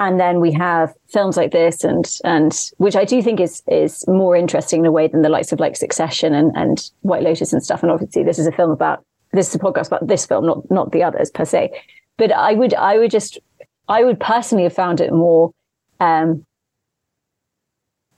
[0.00, 4.06] and then we have films like this and and which I do think is is
[4.06, 7.52] more interesting in a way than the likes of like Succession and, and White Lotus
[7.52, 7.82] and stuff.
[7.82, 10.70] And obviously this is a film about this is a podcast about this film, not
[10.70, 11.70] not the others per se.
[12.16, 13.38] But I would I would just
[13.88, 15.52] I would personally have found it more
[16.00, 16.44] um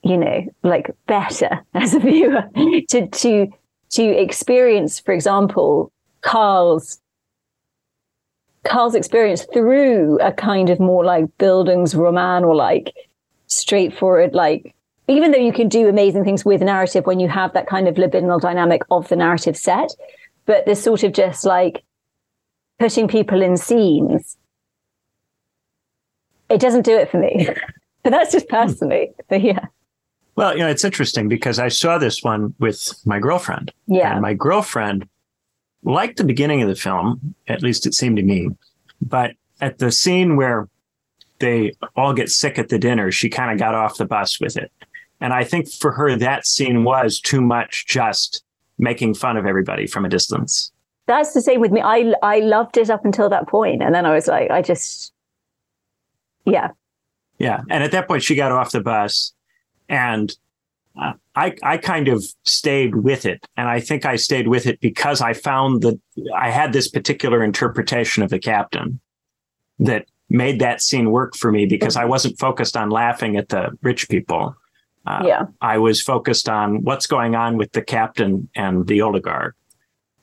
[0.02, 2.44] you know, like better as a viewer
[2.90, 3.48] to to
[3.90, 7.00] to experience, for example, Carl's
[8.64, 12.92] Carl's experience through a kind of more like building's Bildungsroman or like
[13.46, 14.74] straightforward, like
[15.08, 17.94] even though you can do amazing things with narrative when you have that kind of
[17.94, 19.90] libidinal dynamic of the narrative set,
[20.46, 21.84] but this sort of just like
[22.80, 24.36] putting people in scenes,
[26.48, 27.48] it doesn't do it for me.
[28.02, 29.06] but that's just personally.
[29.06, 29.22] Hmm.
[29.28, 29.66] But yeah.
[30.36, 33.72] Well, you know, it's interesting because I saw this one with my girlfriend.
[33.86, 34.12] Yeah.
[34.12, 35.08] And my girlfriend
[35.82, 38.50] liked the beginning of the film, at least it seemed to me.
[39.00, 40.68] But at the scene where
[41.38, 44.56] they all get sick at the dinner, she kind of got off the bus with
[44.56, 44.70] it.
[45.20, 48.44] And I think for her, that scene was too much just
[48.78, 50.70] making fun of everybody from a distance.
[51.06, 51.80] That's the same with me.
[51.80, 55.12] I, I loved it up until that point, And then I was like, I just,
[56.46, 56.68] yeah.
[57.38, 57.60] Yeah.
[57.68, 59.34] And at that point, she got off the bus
[59.88, 60.32] and
[61.00, 63.46] uh, I, I kind of stayed with it.
[63.56, 66.00] And I think I stayed with it because I found that
[66.34, 69.00] I had this particular interpretation of the captain
[69.78, 73.76] that made that scene work for me because I wasn't focused on laughing at the
[73.82, 74.56] rich people.
[75.06, 75.42] Uh, yeah.
[75.60, 79.54] I was focused on what's going on with the captain and the oligarch.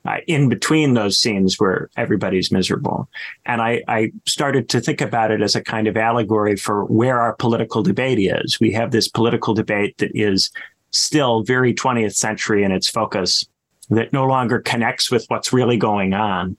[0.06, 3.08] Uh, in between those scenes where everybody's miserable.
[3.46, 7.18] And I, I, started to think about it as a kind of allegory for where
[7.22, 8.60] our political debate is.
[8.60, 10.50] We have this political debate that is
[10.90, 13.46] still very 20th century in its focus,
[13.88, 16.58] that no longer connects with what's really going on.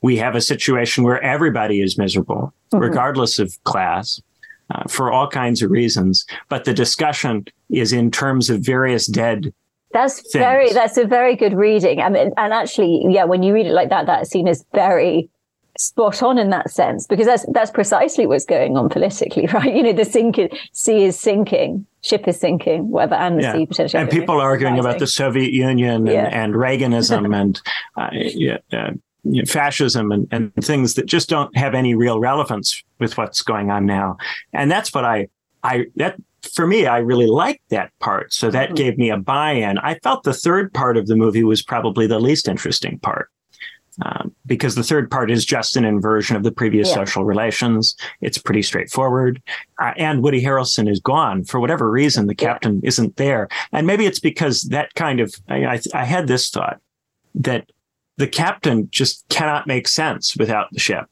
[0.00, 2.78] We have a situation where everybody is miserable, mm-hmm.
[2.78, 4.22] regardless of class.
[4.74, 9.52] Uh, for all kinds of reasons, but the discussion is in terms of various dead
[9.94, 10.32] that's things.
[10.34, 10.72] very.
[10.72, 12.00] That's a very good reading.
[12.00, 15.30] I mean, and actually, yeah, when you read it like that, that scene is very
[15.76, 19.74] spot on in that sense because that's that's precisely what's going on politically, right?
[19.74, 23.52] You know, the sinking sea is sinking, ship is sinking, whatever, and the yeah.
[23.54, 24.02] sea potentially.
[24.02, 26.28] And people arguing about the Soviet Union and, yeah.
[26.32, 27.60] and Reaganism and
[27.96, 28.90] uh, yeah, uh,
[29.22, 33.42] you know, fascism and, and things that just don't have any real relevance with what's
[33.42, 34.18] going on now.
[34.52, 35.28] And that's what I
[35.62, 38.32] I that for me, I really liked that part.
[38.32, 38.74] So that mm-hmm.
[38.74, 39.78] gave me a buy in.
[39.78, 43.30] I felt the third part of the movie was probably the least interesting part.
[44.02, 46.94] Um, because the third part is just an inversion of the previous yeah.
[46.96, 47.94] social relations.
[48.20, 49.40] It's pretty straightforward.
[49.80, 52.26] Uh, and Woody Harrelson is gone for whatever reason.
[52.26, 52.88] The captain yeah.
[52.88, 53.48] isn't there.
[53.70, 56.80] And maybe it's because that kind of, I, I, I had this thought
[57.36, 57.70] that
[58.16, 61.06] the captain just cannot make sense without the ship.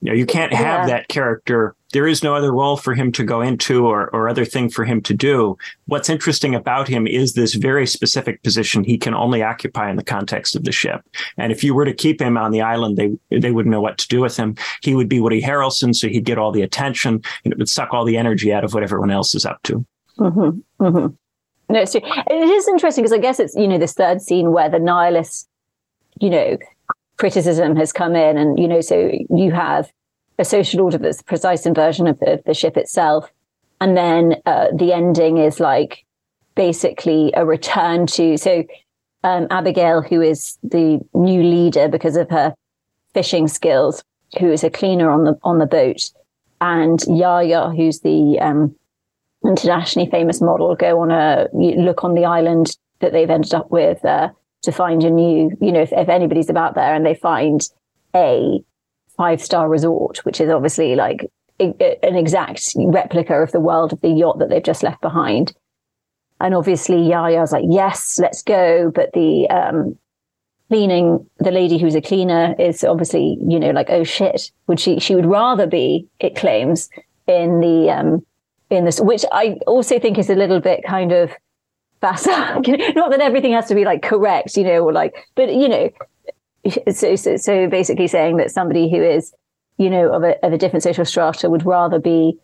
[0.00, 0.96] You know, you can't have yeah.
[0.96, 4.44] that character there is no other role for him to go into or, or other
[4.44, 5.56] thing for him to do.
[5.86, 10.04] What's interesting about him is this very specific position he can only occupy in the
[10.04, 11.02] context of the ship.
[11.36, 13.98] And if you were to keep him on the island, they they wouldn't know what
[13.98, 14.56] to do with him.
[14.82, 17.92] He would be Woody Harrelson, so he'd get all the attention and it would suck
[17.92, 19.84] all the energy out of what everyone else is up to.
[20.18, 20.84] Mm-hmm.
[20.84, 21.14] Mm-hmm.
[21.68, 22.00] No, it's true.
[22.04, 25.48] It is interesting because I guess it's you know this third scene where the nihilist,
[26.20, 26.58] you know,
[27.16, 29.90] criticism has come in, and you know, so you have
[30.38, 33.30] a social order that's a precise inversion of the, the ship itself.
[33.80, 36.04] And then uh, the ending is like
[36.54, 38.64] basically a return to so
[39.24, 42.54] um, Abigail, who is the new leader because of her
[43.12, 44.04] fishing skills,
[44.38, 46.10] who is a cleaner on the on the boat,
[46.60, 48.74] and Yaya, who's the um,
[49.44, 54.04] internationally famous model, go on a look on the island that they've ended up with
[54.04, 54.28] uh,
[54.62, 57.68] to find a new, you know, if, if anybody's about there and they find
[58.14, 58.60] a
[59.16, 64.10] five star resort, which is obviously like an exact replica of the world of the
[64.10, 65.54] yacht that they've just left behind.
[66.40, 68.90] And obviously Yaya's like, yes, let's go.
[68.94, 69.98] But the um,
[70.68, 75.00] cleaning, the lady who's a cleaner is obviously, you know, like, oh shit, would she,
[75.00, 76.90] she would rather be, it claims,
[77.26, 78.26] in the, um,
[78.68, 81.32] in this, which I also think is a little bit kind of
[82.02, 82.60] facile.
[82.94, 85.90] Not that everything has to be like correct, you know, or like, but you know,
[86.92, 89.32] so, so, so basically saying that somebody who is
[89.78, 92.38] you know, of a, of a different social strata would rather be,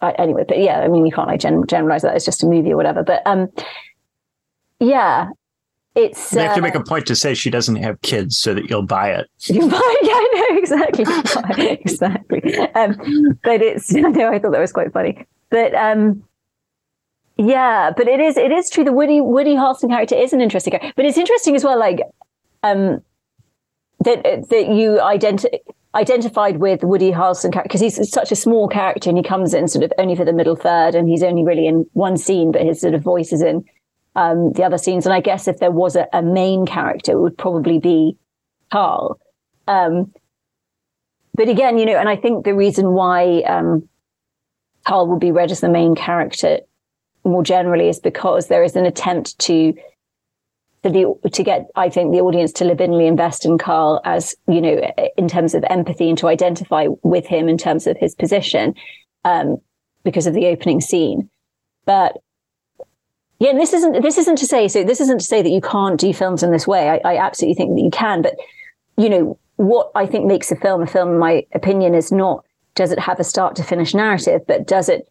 [0.00, 2.16] uh, anyway, but yeah, I mean, you can't like gen- generalize that.
[2.16, 3.02] It's just a movie or whatever.
[3.02, 3.48] But um,
[4.80, 5.28] yeah,
[5.94, 6.30] it's.
[6.30, 8.68] They have to make a uh, point to say she doesn't have kids so that
[8.68, 9.28] you'll buy it.
[9.46, 11.72] You buy it, yeah, no, exactly.
[11.72, 12.58] exactly.
[12.74, 15.24] Um, but it's, you know, I thought that was quite funny.
[15.50, 16.22] But um,
[17.36, 18.82] yeah, but it is it is true.
[18.82, 21.78] The Woody Woody Harrelson character is an interesting character, but it's interesting as well.
[21.78, 22.00] Like
[22.64, 23.00] um,
[24.04, 25.60] that that you identi-
[25.94, 29.84] identified with Woody Harrelson because he's such a small character and he comes in sort
[29.84, 32.80] of only for the middle third and he's only really in one scene, but his
[32.80, 33.64] sort of voice is in
[34.14, 35.06] um, the other scenes.
[35.06, 38.16] And I guess if there was a, a main character, it would probably be
[38.70, 39.18] Carl.
[39.66, 40.12] Um,
[41.34, 43.88] but again, you know, and I think the reason why um,
[44.86, 46.60] Carl would be read as the main character
[47.24, 49.74] more generally is because there is an attempt to
[50.86, 54.60] for the to get I think the audience to libidinally invest in Carl as you
[54.60, 54.80] know
[55.16, 58.74] in terms of empathy and to identify with him in terms of his position
[59.24, 59.56] um,
[60.04, 61.28] because of the opening scene.
[61.86, 62.18] But
[63.40, 65.98] yeah, this isn't this isn't to say so this isn't to say that you can't
[65.98, 66.88] do films in this way.
[66.88, 68.36] I, I absolutely think that you can, but
[68.96, 72.44] you know what I think makes a film a film, in my opinion, is not
[72.76, 75.08] does it have a start to finish narrative, but does it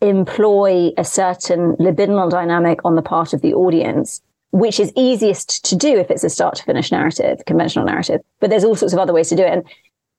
[0.00, 5.76] employ a certain libidinal dynamic on the part of the audience, which is easiest to
[5.76, 8.20] do if it's a start to finish narrative, conventional narrative.
[8.40, 9.52] But there's all sorts of other ways to do it.
[9.52, 9.64] And,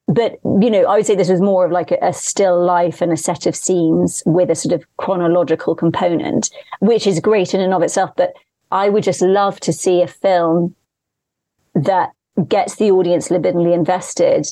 [0.07, 3.01] but, you know, I would say this was more of like a, a still life
[3.01, 6.49] and a set of scenes with a sort of chronological component,
[6.79, 8.11] which is great in and of itself.
[8.15, 8.33] But
[8.71, 10.75] I would just love to see a film
[11.73, 12.11] that
[12.47, 14.47] gets the audience libidinally invested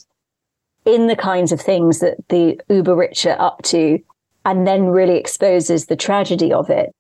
[0.86, 4.00] in the kinds of things that the uber rich are up to
[4.46, 6.96] and then really exposes the tragedy of it.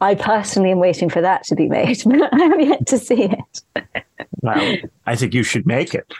[0.00, 3.24] I personally am waiting for that to be made, but I have yet to see
[3.24, 3.62] it.
[4.42, 4.76] well,
[5.06, 6.12] I think you should make it.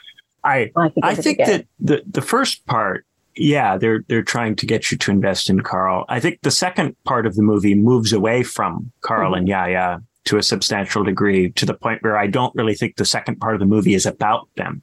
[0.45, 3.05] I I think, I think that the the first part,
[3.37, 6.05] yeah, they're they're trying to get you to invest in Carl.
[6.09, 9.39] I think the second part of the movie moves away from Carl mm-hmm.
[9.39, 13.05] and Yaya to a substantial degree to the point where I don't really think the
[13.05, 14.83] second part of the movie is about them.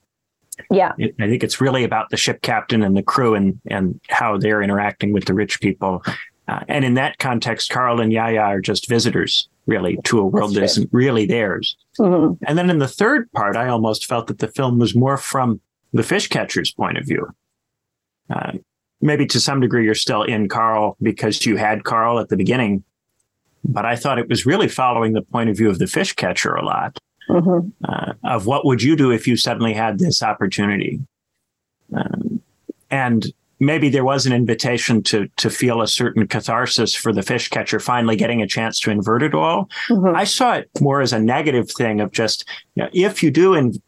[0.71, 0.93] Yeah.
[0.97, 4.63] I think it's really about the ship captain and the crew and, and how they're
[4.63, 6.03] interacting with the rich people.
[6.47, 10.53] Uh, and in that context, Carl and Yaya are just visitors, really, to a world
[10.53, 11.75] that isn't really theirs.
[11.99, 12.43] Mm-hmm.
[12.45, 15.59] And then in the third part, I almost felt that the film was more from
[15.93, 17.27] the fish catcher's point of view.
[18.29, 18.53] Uh,
[19.01, 22.83] maybe to some degree, you're still in Carl because you had Carl at the beginning,
[23.63, 26.55] but I thought it was really following the point of view of the fish catcher
[26.55, 27.69] a lot mm-hmm.
[27.85, 30.99] uh, of what would you do if you suddenly had this opportunity.
[31.95, 32.41] Um,
[32.89, 33.25] and
[33.65, 37.79] maybe there was an invitation to to feel a certain catharsis for the fish catcher
[37.79, 39.69] finally getting a chance to invert it all.
[39.89, 40.15] Mm-hmm.
[40.15, 43.53] I saw it more as a negative thing of just you know, if you do
[43.53, 43.81] and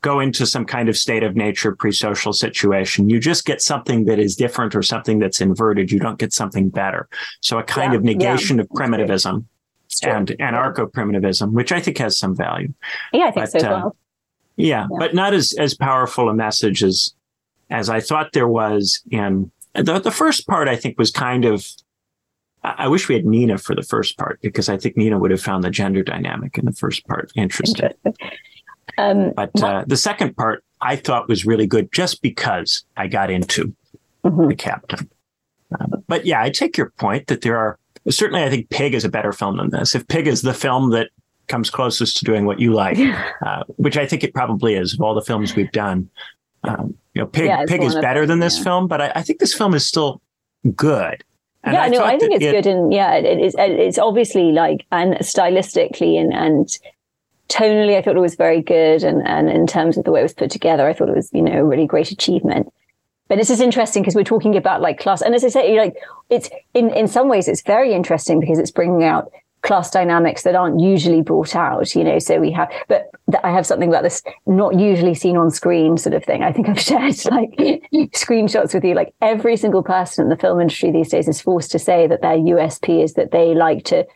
[0.00, 4.18] go into some kind of state of nature pre-social situation, you just get something that
[4.18, 5.92] is different or something that's inverted.
[5.92, 7.08] You don't get something better.
[7.40, 8.62] So a kind yeah, of negation yeah.
[8.62, 9.46] of primitivism
[10.02, 12.72] and anarcho primitivism, which I think has some value.
[13.12, 13.96] Yeah, I think but, so uh, well.
[14.56, 17.14] Yeah, yeah, but not as as powerful a message as
[17.72, 20.68] as I thought there was in the the first part.
[20.68, 21.66] I think was kind of.
[22.64, 25.42] I wish we had Nina for the first part because I think Nina would have
[25.42, 27.90] found the gender dynamic in the first part interesting.
[27.90, 28.28] interesting.
[28.98, 33.30] Um, but uh, the second part I thought was really good just because I got
[33.30, 33.74] into
[34.24, 34.48] mm-hmm.
[34.48, 35.10] the captain.
[35.74, 37.78] Uh, but yeah, I take your point that there are
[38.10, 39.96] certainly I think Pig is a better film than this.
[39.96, 41.10] If Pig is the film that
[41.48, 42.98] comes closest to doing what you like,
[43.44, 46.08] uh, which I think it probably is of all the films we've done.
[46.64, 48.64] Um, you know, Pig yeah, Pig is better than this yeah.
[48.64, 50.20] film, but I, I, think this film is still
[50.76, 51.24] good.
[51.64, 53.54] And yeah, I no, I think it's it, good, and yeah, it is.
[53.58, 56.68] It's obviously like and stylistically and and
[57.48, 60.24] tonally, I thought it was very good, and and in terms of the way it
[60.24, 62.72] was put together, I thought it was you know a really great achievement.
[63.28, 65.96] But this is interesting because we're talking about like class, and as I say, like
[66.30, 69.30] it's in in some ways it's very interesting because it's bringing out
[69.62, 71.94] class dynamics that aren't usually brought out.
[71.94, 73.10] You know, so we have, but
[73.42, 76.42] I have something about this not usually seen on screen sort of thing.
[76.42, 77.50] I think I've shared like
[78.12, 78.94] screenshots with you.
[78.94, 82.22] Like every single person in the film industry these days is forced to say that
[82.22, 84.06] their USP is that they like to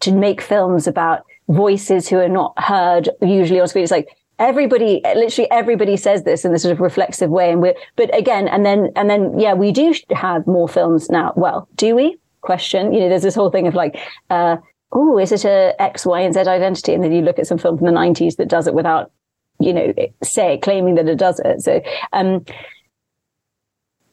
[0.00, 3.84] to make films about voices who are not heard usually on screen.
[3.84, 7.74] It's like everybody literally everybody says this in this sort of reflexive way and we're
[7.94, 11.94] but again and then and then yeah we do have more films now well do
[11.94, 13.96] we question you know there's this whole thing of like
[14.30, 14.56] uh
[14.94, 16.94] oh is it a x y and z identity?
[16.94, 19.12] And then you look at some film from the 90s that does it without
[19.60, 19.92] you know
[20.22, 21.62] say claiming that it does it.
[21.62, 21.82] So
[22.12, 22.44] um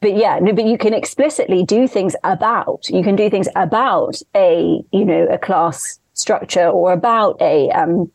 [0.00, 4.20] but yeah no but you can explicitly do things about you can do things about
[4.34, 8.10] a you know a class structure or about a um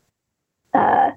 [0.73, 1.11] uh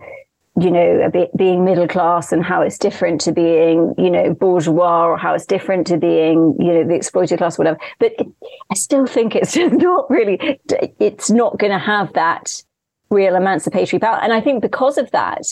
[0.61, 5.07] you know, bit, being middle class and how it's different to being, you know, bourgeois
[5.07, 7.79] or how it's different to being, you know, the exploited class, whatever.
[7.99, 8.27] But it,
[8.71, 10.61] I still think it's not really,
[10.99, 12.63] it's not going to have that
[13.09, 14.21] real emancipatory power.
[14.23, 15.43] And I think because of that,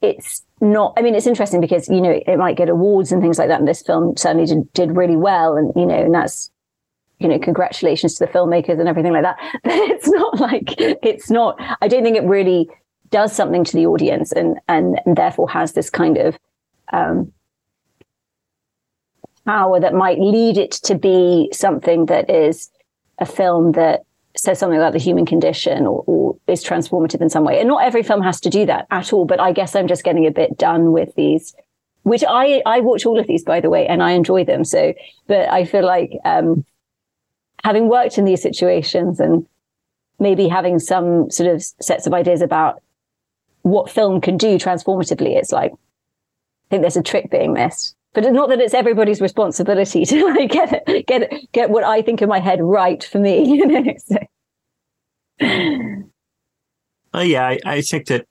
[0.00, 3.38] it's not, I mean, it's interesting because, you know, it might get awards and things
[3.38, 3.60] like that.
[3.60, 5.56] And this film certainly did, did really well.
[5.56, 6.50] And, you know, and that's,
[7.20, 9.38] you know, congratulations to the filmmakers and everything like that.
[9.62, 12.68] But it's not like, it's not, I don't think it really,
[13.12, 16.36] does something to the audience and and, and therefore has this kind of
[16.92, 17.32] um,
[19.46, 22.70] power that might lead it to be something that is
[23.18, 24.02] a film that
[24.36, 27.58] says something about the human condition or, or, is transformative in some way.
[27.58, 29.26] And not every film has to do that at all.
[29.26, 31.54] But I guess I'm just getting a bit done with these,
[32.02, 34.64] which I I watch all of these by the way, and I enjoy them.
[34.64, 34.94] So,
[35.26, 36.64] but I feel like um,
[37.62, 39.46] having worked in these situations and
[40.18, 42.82] maybe having some sort of sets of ideas about
[43.62, 45.36] what film can do transformatively.
[45.36, 45.76] It's like, I
[46.70, 47.96] think there's a trick being missed.
[48.14, 52.20] But it's not that it's everybody's responsibility to like get get get what I think
[52.20, 53.42] in my head right for me.
[53.52, 53.94] You know.
[53.98, 54.16] So.
[57.14, 58.26] Uh, yeah, I, I think that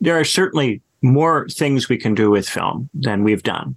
[0.00, 3.76] there are certainly more things we can do with film than we've done.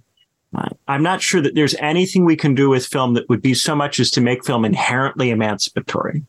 [0.54, 3.54] Uh, I'm not sure that there's anything we can do with film that would be
[3.54, 6.24] so much as to make film inherently emancipatory.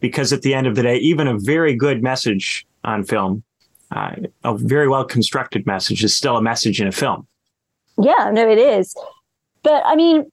[0.00, 3.42] Because at the end of the day, even a very good message on film
[3.92, 4.14] uh,
[4.44, 7.26] a very well constructed message is still a message in a film.
[8.00, 8.96] Yeah, no, it is.
[9.62, 10.30] But I mean,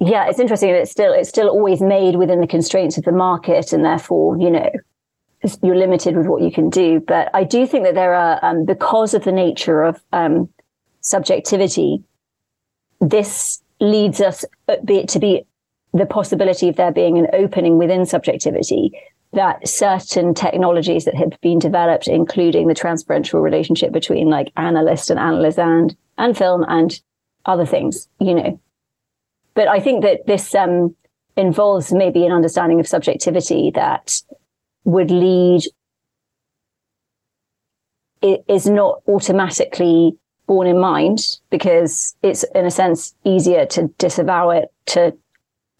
[0.00, 0.70] yeah, it's interesting.
[0.70, 4.50] It's still it's still always made within the constraints of the market, and therefore, you
[4.50, 4.70] know,
[5.62, 7.00] you're limited with what you can do.
[7.00, 10.48] But I do think that there are, um, because of the nature of um,
[11.00, 12.02] subjectivity,
[13.00, 15.44] this leads us to be
[15.92, 18.92] the possibility of there being an opening within subjectivity
[19.34, 25.18] that certain technologies that had been developed, including the transferential relationship between like analyst and
[25.18, 27.00] analysand and film and
[27.46, 28.60] other things, you know.
[29.54, 30.96] But I think that this um,
[31.36, 34.20] involves maybe an understanding of subjectivity that
[34.84, 35.62] would lead
[38.22, 40.16] it is not automatically
[40.46, 45.14] borne in mind because it's in a sense easier to disavow it to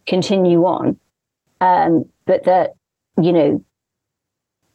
[0.07, 0.99] continue on
[1.61, 2.75] um, but that
[3.21, 3.65] you know,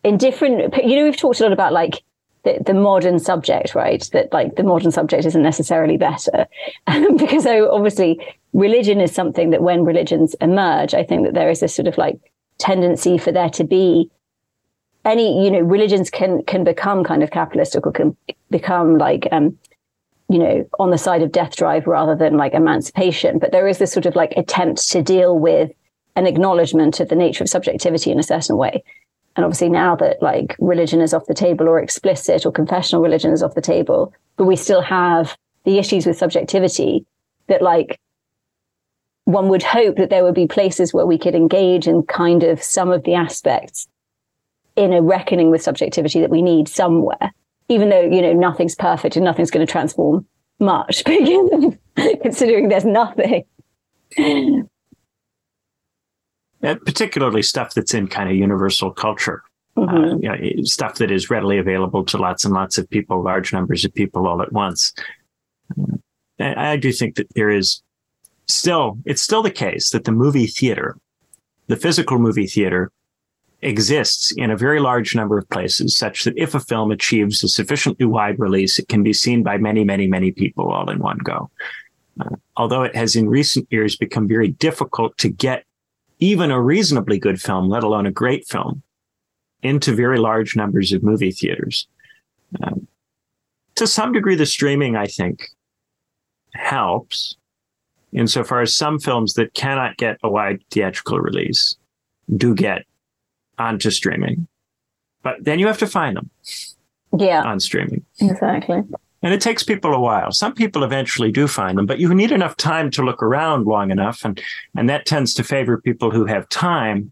[0.03, 2.03] in different, you know, we've talked a lot about like
[2.43, 4.07] the, the modern subject, right?
[4.13, 6.47] That like the modern subject isn't necessarily better
[7.17, 8.19] because so obviously
[8.53, 11.97] religion is something that when religions emerge, I think that there is this sort of
[11.97, 12.17] like
[12.57, 14.09] tendency for there to be
[15.05, 18.15] any, you know, religions can, can become kind of capitalistic or can
[18.49, 19.57] become like, um,
[20.29, 23.39] you know, on the side of death drive rather than like emancipation.
[23.39, 25.71] But there is this sort of like attempt to deal with
[26.15, 28.83] an acknowledgement of the nature of subjectivity in a certain way.
[29.35, 33.31] And obviously now that like religion is off the table or explicit or confessional religion
[33.31, 37.05] is off the table, but we still have the issues with subjectivity
[37.47, 37.99] that like
[39.25, 42.61] one would hope that there would be places where we could engage in kind of
[42.63, 43.87] some of the aspects
[44.75, 47.31] in a reckoning with subjectivity that we need somewhere,
[47.67, 50.25] even though, you know, nothing's perfect and nothing's going to transform
[50.59, 51.03] much,
[52.21, 53.45] considering there's nothing.
[56.61, 59.43] Uh, particularly stuff that's in kind of universal culture.
[59.77, 60.23] Uh, mm-hmm.
[60.23, 63.85] You know, stuff that is readily available to lots and lots of people, large numbers
[63.85, 64.91] of people all at once.
[65.79, 65.95] Uh,
[66.37, 67.81] I, I do think that there is
[68.47, 70.97] still, it's still the case that the movie theater,
[71.67, 72.91] the physical movie theater,
[73.61, 77.47] exists in a very large number of places, such that if a film achieves a
[77.47, 81.19] sufficiently wide release, it can be seen by many, many, many people all in one
[81.19, 81.49] go.
[82.19, 85.63] Uh, although it has in recent years become very difficult to get
[86.19, 88.83] even a reasonably good film, let alone a great film,
[89.63, 91.87] into very large numbers of movie theaters.
[92.61, 92.87] Um,
[93.75, 95.49] to some degree, the streaming, I think,
[96.53, 97.37] helps
[98.11, 101.77] insofar as some films that cannot get a wide theatrical release
[102.35, 102.85] do get
[103.57, 104.47] onto streaming.
[105.21, 106.29] But then you have to find them.
[107.17, 107.43] Yeah.
[107.43, 108.05] On streaming.
[108.19, 108.83] Exactly.
[109.21, 110.31] And it takes people a while.
[110.31, 113.91] Some people eventually do find them, but you need enough time to look around long
[113.91, 114.23] enough.
[114.23, 114.41] And,
[114.77, 117.11] and that tends to favor people who have time.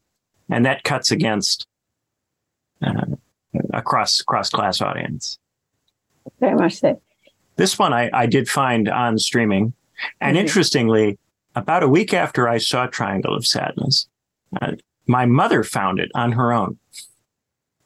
[0.50, 1.68] And that cuts against
[2.82, 3.06] uh,
[3.74, 5.38] a cross, cross class audience.
[6.40, 7.02] Very much so.
[7.58, 9.74] This one I, I did find on streaming.
[10.22, 10.46] And mm-hmm.
[10.46, 11.18] interestingly,
[11.56, 14.08] about a week after I saw Triangle of Sadness,
[14.62, 14.74] uh,
[15.08, 16.78] my mother found it on her own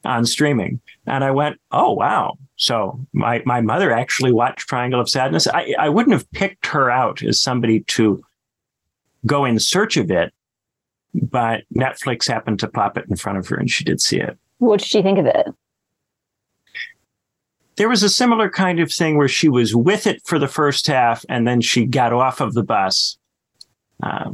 [0.04, 0.80] on streaming.
[1.06, 2.36] And I went, oh, wow.
[2.62, 5.48] So my, my mother actually watched Triangle of Sadness.
[5.48, 8.22] I, I wouldn't have picked her out as somebody to
[9.26, 10.32] go in search of it,
[11.12, 14.38] but Netflix happened to pop it in front of her and she did see it.
[14.58, 15.48] What did she think of it?
[17.76, 20.86] there was a similar kind of thing where she was with it for the first
[20.86, 23.18] half and then she got off of the bus.
[24.00, 24.30] Uh,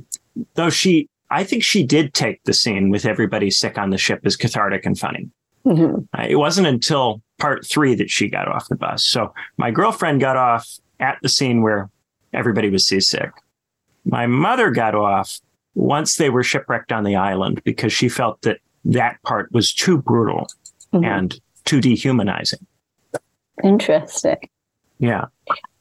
[0.53, 4.21] though she, I think she did take the scene with everybody sick on the ship
[4.25, 5.31] as cathartic and funny.
[5.65, 6.01] Mm-hmm.
[6.13, 9.05] Uh, it wasn't until part three that she got off the bus.
[9.05, 11.91] So my girlfriend got off at the scene where
[12.33, 13.31] everybody was seasick.
[14.05, 15.41] My mother got off
[15.75, 19.99] once they were shipwrecked on the island because she felt that that part was too
[19.99, 20.49] brutal
[20.93, 21.05] mm-hmm.
[21.05, 22.67] and too dehumanizing.
[23.63, 24.49] Interesting.
[24.99, 25.27] Yeah.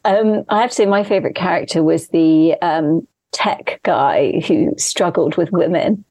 [0.06, 5.36] Um, I have to say, my favorite character was the um, tech guy who struggled
[5.36, 6.06] with women.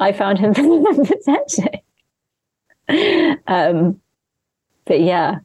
[0.00, 1.80] I found him very empathetic.
[3.46, 4.00] um,
[4.88, 5.36] but yeah,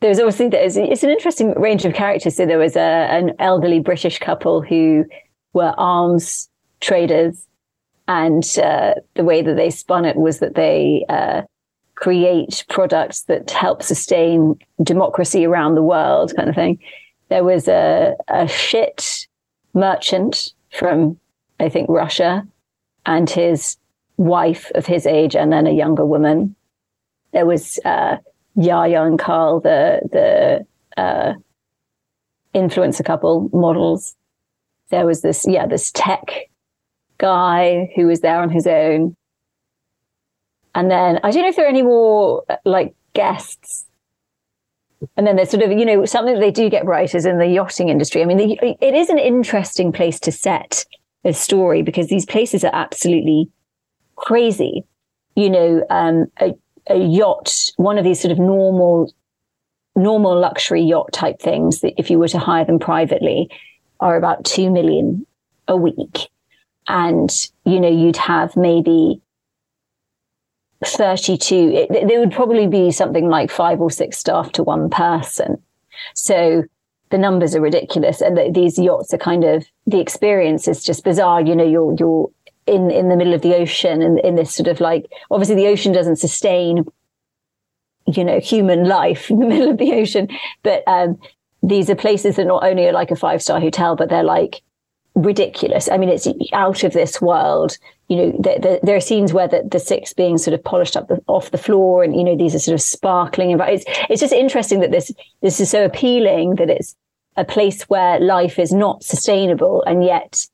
[0.00, 2.36] there's obviously there's it's an interesting range of characters.
[2.36, 5.04] So there was a, an elderly British couple who
[5.52, 6.48] were arms
[6.80, 7.46] traders,
[8.08, 11.42] and uh, the way that they spun it was that they uh,
[11.94, 16.78] create products that help sustain democracy around the world, kind of thing.
[17.28, 19.26] There was a, a shit
[19.72, 21.18] merchant from,
[21.60, 22.46] I think, Russia
[23.06, 23.76] and his
[24.16, 26.54] wife of his age and then a younger woman.
[27.32, 28.18] There was uh,
[28.56, 30.00] Yaya and Carl, the,
[30.96, 31.34] the uh,
[32.54, 34.16] influencer couple models.
[34.90, 36.50] There was this, yeah, this tech
[37.18, 39.16] guy who was there on his own.
[40.74, 43.86] And then I don't know if there are any more like guests.
[45.16, 47.38] And then there's sort of, you know, something that they do get right is in
[47.38, 48.22] the yachting industry.
[48.22, 50.84] I mean, the, it is an interesting place to set
[51.24, 53.50] a story because these places are absolutely
[54.16, 54.84] crazy.
[55.36, 56.54] You know, um, a,
[56.88, 59.12] a yacht, one of these sort of normal,
[59.96, 63.50] normal luxury yacht type things that if you were to hire them privately
[64.00, 65.26] are about 2 million
[65.68, 66.28] a week.
[66.86, 67.30] And,
[67.64, 69.22] you know, you'd have maybe
[70.84, 75.62] 32, it, there would probably be something like five or six staff to one person.
[76.14, 76.64] So
[77.10, 78.20] the numbers are ridiculous.
[78.20, 81.40] And the, these yachts are kind of, the experience is just bizarre.
[81.40, 82.30] You know, you're, you're
[82.66, 85.66] in, in the middle of the ocean and in this sort of like, obviously the
[85.66, 86.84] ocean doesn't sustain,
[88.06, 90.28] you know, human life in the middle of the ocean.
[90.62, 91.18] But, um,
[91.64, 94.62] these are places that not only are like a five star hotel, but they're like
[95.14, 95.88] ridiculous.
[95.90, 97.78] I mean, it's out of this world.
[98.08, 100.96] You know, the, the, there are scenes where the, the six being sort of polished
[100.96, 103.58] up the, off the floor, and you know, these are sort of sparkling.
[103.58, 105.10] It's it's just interesting that this
[105.40, 106.94] this is so appealing that it's
[107.36, 110.46] a place where life is not sustainable, and yet,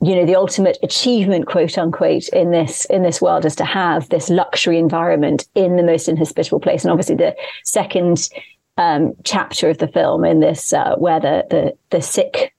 [0.00, 4.08] you know, the ultimate achievement, quote unquote, in this in this world is to have
[4.10, 6.84] this luxury environment in the most inhospitable place.
[6.84, 7.34] And obviously, the
[7.64, 8.28] second
[8.76, 12.54] um, chapter of the film in this, uh, where the the the sick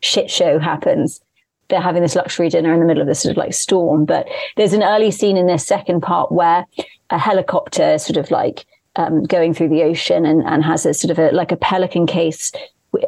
[0.00, 1.20] shit show happens.
[1.68, 4.04] They're having this luxury dinner in the middle of this sort of like storm.
[4.04, 6.64] But there's an early scene in this second part where
[7.10, 8.64] a helicopter sort of like
[8.94, 12.06] um, going through the ocean and, and has a sort of a like a pelican
[12.06, 12.52] case,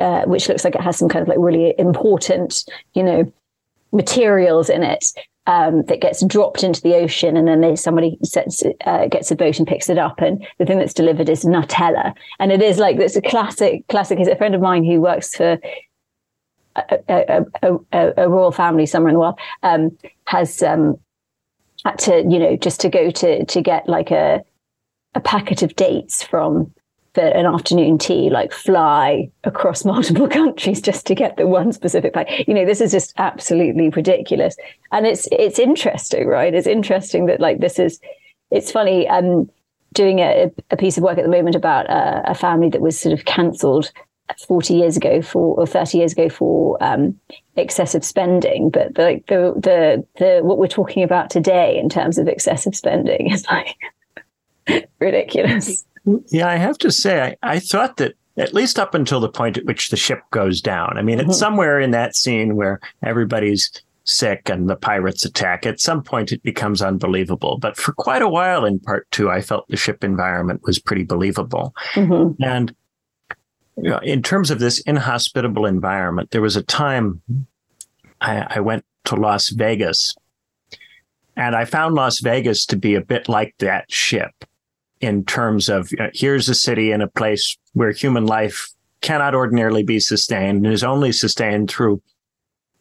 [0.00, 2.64] uh, which looks like it has some kind of like really important,
[2.94, 3.32] you know,
[3.92, 5.06] materials in it.
[5.46, 9.34] Um, that gets dropped into the ocean, and then they, somebody sets, uh, gets a
[9.34, 12.76] boat and picks it up, and the thing that's delivered is Nutella, and it is
[12.76, 13.82] like it's a classic.
[13.88, 15.58] Classic is a friend of mine who works for
[16.76, 20.98] a, a, a, a, royal family somewhere in the world um, has um,
[21.84, 24.42] had to, you know, just to go to to get like a
[25.14, 26.72] a packet of dates from
[27.18, 32.46] an afternoon tea, like fly across multiple countries just to get the one specific pack.
[32.46, 34.56] You know, this is just absolutely ridiculous,
[34.92, 36.54] and it's it's interesting, right?
[36.54, 38.00] It's interesting that like this is.
[38.50, 39.06] It's funny.
[39.08, 39.50] Um,
[39.94, 43.18] doing a, a piece of work at the moment about a family that was sort
[43.18, 43.90] of cancelled
[44.46, 47.18] 40 years ago for or 30 years ago for um,
[47.56, 52.28] excessive spending but the, the the the what we're talking about today in terms of
[52.28, 53.76] excessive spending is like
[55.00, 55.84] ridiculous
[56.28, 59.58] yeah i have to say I, I thought that at least up until the point
[59.58, 61.30] at which the ship goes down i mean mm-hmm.
[61.30, 63.70] it's somewhere in that scene where everybody's
[64.04, 68.28] sick and the pirates attack at some point it becomes unbelievable but for quite a
[68.28, 72.42] while in part two i felt the ship environment was pretty believable mm-hmm.
[72.42, 72.74] and
[73.82, 77.22] you know, in terms of this inhospitable environment, there was a time
[78.20, 80.16] I, I went to Las Vegas
[81.36, 84.44] and I found Las Vegas to be a bit like that ship
[85.00, 88.68] in terms of know, here's a city in a place where human life
[89.00, 92.02] cannot ordinarily be sustained and is only sustained through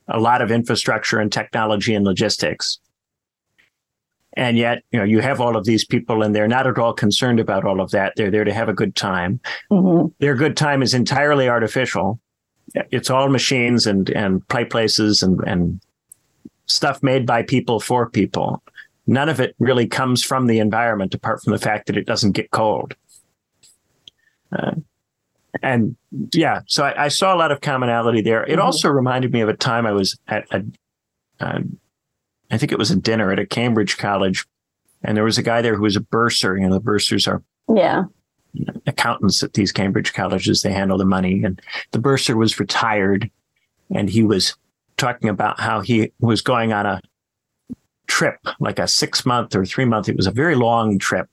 [0.08, 2.80] a lot of infrastructure and technology and logistics.
[4.34, 6.94] And yet, you know, you have all of these people and they're not at all
[6.94, 8.14] concerned about all of that.
[8.16, 9.40] They're there to have a good time.
[9.72, 10.10] Mm-hmm.
[10.20, 12.20] Their good time is entirely artificial.
[12.92, 15.82] It's all machines and, and play places and, and
[16.68, 18.62] stuff made by people for people.
[19.08, 22.34] None of it really comes from the environment apart from the fact that it doesn't
[22.34, 22.96] get cold.
[24.52, 24.76] Uh,
[25.64, 25.96] and
[26.34, 28.44] yeah, so I, I, saw a lot of commonality there.
[28.44, 28.62] It mm-hmm.
[28.62, 30.64] also reminded me of a time I was at a,
[31.40, 31.60] uh,
[32.52, 34.46] I think it was a dinner at a Cambridge college,
[35.04, 36.58] and there was a guy there who was a bursar.
[36.58, 37.44] You know, the bursars are
[37.74, 38.04] yeah
[38.86, 40.62] accountants at these Cambridge colleges.
[40.62, 43.30] They handle the money, and the bursar was retired,
[43.94, 44.56] and he was
[44.98, 47.02] talking about how he was going on a
[48.08, 50.10] trip, like a six month or three month.
[50.10, 51.30] It was a very long trip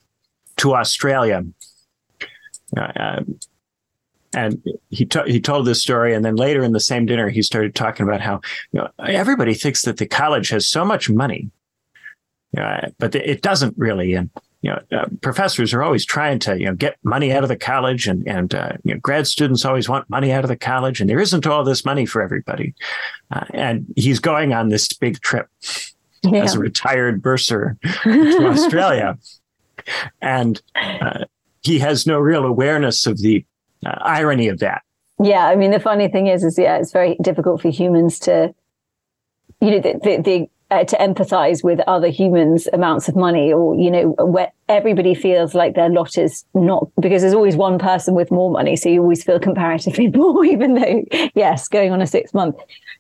[0.59, 1.45] to Australia.
[2.77, 3.23] Uh,
[4.35, 7.75] and he he told this story, and then later in the same dinner, he started
[7.75, 8.41] talking about how
[8.73, 11.51] you know, everybody thinks that the college has so much money,
[12.59, 14.15] uh, but it doesn't really.
[14.15, 14.31] And
[14.63, 17.57] you know, uh, professors are always trying to you know get money out of the
[17.57, 21.01] college, and and uh, you know, grad students always want money out of the college,
[21.01, 22.75] and there isn't all this money for everybody.
[23.31, 25.49] Uh, and he's going on this big trip
[26.25, 26.41] yeah.
[26.45, 29.19] as a retired bursar to Australia,
[30.21, 31.25] and uh,
[31.63, 33.45] he has no real awareness of the
[33.85, 34.83] uh, irony of that.
[35.23, 38.55] Yeah, I mean, the funny thing is, is yeah, it's very difficult for humans to,
[39.61, 43.75] you know, the, the, the uh, to empathize with other humans' amounts of money, or
[43.77, 48.15] you know, where everybody feels like their lot is not because there's always one person
[48.15, 51.05] with more money, so you always feel comparatively more, even though
[51.35, 52.57] yes, going on a six month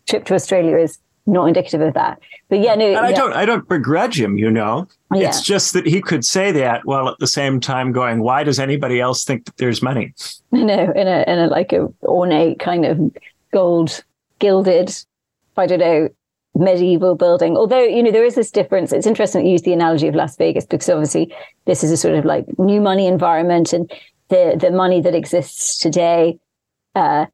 [0.06, 2.20] trip to Australia is not indicative of that.
[2.48, 4.36] But yeah, no, and I don't, I don't begrudge him.
[4.36, 5.28] You know, yeah.
[5.28, 8.58] it's just that he could say that while at the same time going, "Why does
[8.58, 10.12] anybody else think that there's money?"
[10.52, 13.00] No, in a in a like a ornate kind of
[13.52, 14.04] gold
[14.38, 14.94] gilded,
[15.56, 16.08] I don't know,
[16.54, 17.56] medieval building.
[17.56, 18.92] Although you know there is this difference.
[18.92, 22.14] It's interesting to use the analogy of Las Vegas because obviously this is a sort
[22.14, 23.90] of like new money environment, and
[24.28, 26.38] the the money that exists today.
[26.94, 27.26] Uh,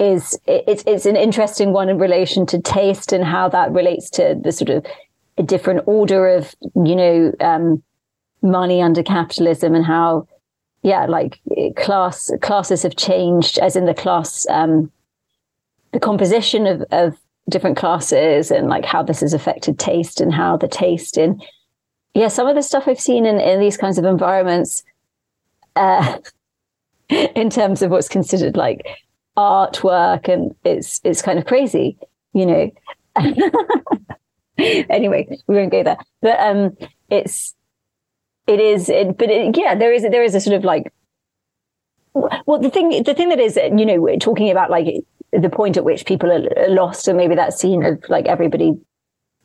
[0.00, 4.34] is it's it's an interesting one in relation to taste and how that relates to
[4.42, 4.84] the sort of
[5.36, 7.82] a different order of you know um,
[8.42, 10.26] money under capitalism and how
[10.82, 11.38] yeah like
[11.76, 14.90] class classes have changed as in the class um,
[15.92, 17.18] the composition of, of
[17.50, 21.42] different classes and like how this has affected taste and how the taste in
[22.14, 24.82] yeah some of the stuff I've seen in, in these kinds of environments
[25.76, 26.18] uh,
[27.10, 28.86] in terms of what's considered like
[29.36, 31.98] artwork and it's it's kind of crazy
[32.32, 32.70] you know.
[34.90, 35.96] Anyway we won't go there.
[36.20, 36.76] But um
[37.08, 37.54] it's
[38.46, 40.92] it is it, but it, yeah there is there is a sort of like
[42.12, 45.02] well the thing the thing that is you know we're talking about like
[45.32, 48.74] the point at which people are lost and maybe that scene of like everybody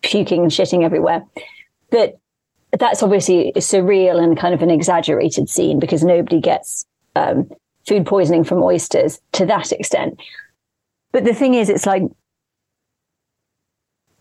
[0.01, 1.23] puking and shitting everywhere.
[1.91, 2.17] That
[2.77, 7.49] that's obviously surreal and kind of an exaggerated scene because nobody gets um,
[7.87, 10.19] food poisoning from oysters to that extent.
[11.11, 12.03] But the thing is, it's like,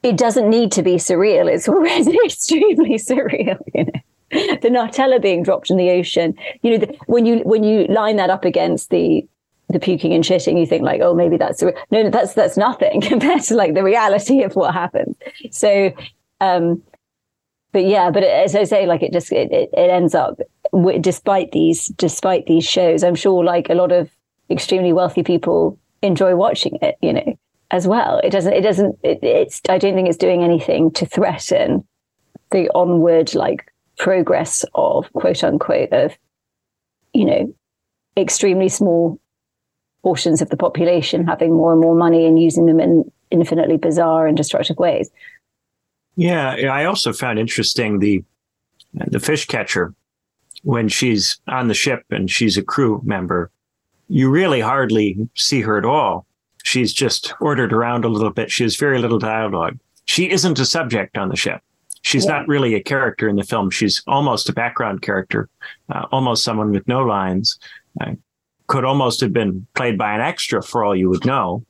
[0.03, 1.53] it doesn't need to be surreal.
[1.53, 4.01] It's already extremely surreal, you know.
[4.31, 8.17] The Nutella being dropped in the ocean, you know, the, when you when you line
[8.17, 9.25] that up against the
[9.69, 13.01] the puking and shitting, you think like, oh, maybe that's no, no, that's that's nothing
[13.03, 15.15] compared to like the reality of what happened.
[15.53, 15.93] So,
[16.41, 16.83] um,
[17.73, 20.41] but yeah, but as I say, like it just it, it, it ends up
[21.01, 24.11] despite these despite these shows, I'm sure like a lot of
[24.51, 26.97] extremely wealthy people enjoy watching it.
[27.01, 27.39] You know,
[27.71, 28.21] as well.
[28.23, 28.53] It doesn't.
[28.53, 28.99] It doesn't.
[29.03, 29.61] It, it's.
[29.69, 31.85] I don't think it's doing anything to threaten
[32.51, 36.17] the onward like progress of quote unquote of
[37.13, 37.55] you know
[38.17, 39.21] extremely small
[40.03, 44.27] portions of the population having more and more money and using them in infinitely bizarre
[44.27, 45.11] and destructive ways.
[46.17, 48.23] Yeah, I also found interesting the
[48.93, 49.95] the fish catcher
[50.65, 53.51] when she's on the ship and she's a crew member,
[54.09, 56.27] you really hardly see her at all.
[56.65, 58.51] She's just ordered around a little bit.
[58.51, 59.79] She has very little dialogue.
[60.07, 61.61] She isn't a subject on the ship.
[62.03, 62.33] She's yeah.
[62.33, 63.71] not really a character in the film.
[63.71, 65.49] She's almost a background character,
[65.91, 67.59] uh, almost someone with no lines.
[68.01, 68.13] Uh,
[68.67, 71.65] could almost have been played by an extra for all you would know.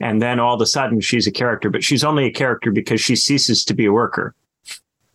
[0.00, 3.00] And then all of a sudden she's a character, but she's only a character because
[3.00, 4.34] she ceases to be a worker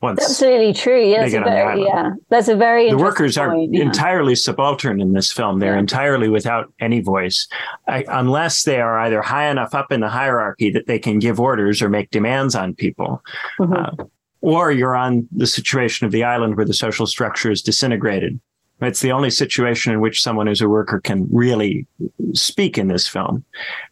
[0.02, 1.04] once absolutely true.
[1.04, 3.82] Yes, yeah, very, yeah, that's a very the workers point, are yeah.
[3.82, 5.60] entirely subaltern in this film.
[5.60, 5.80] They're yeah.
[5.80, 7.48] entirely without any voice,
[7.88, 11.40] I, unless they are either high enough up in the hierarchy that they can give
[11.40, 13.24] orders or make demands on people.
[13.60, 13.74] Mm-hmm.
[13.74, 14.06] Uh,
[14.42, 18.40] or you're on the situation of the island where the social structure is disintegrated.
[18.82, 21.88] It's the only situation in which someone who's a worker can really
[22.34, 23.44] speak in this film.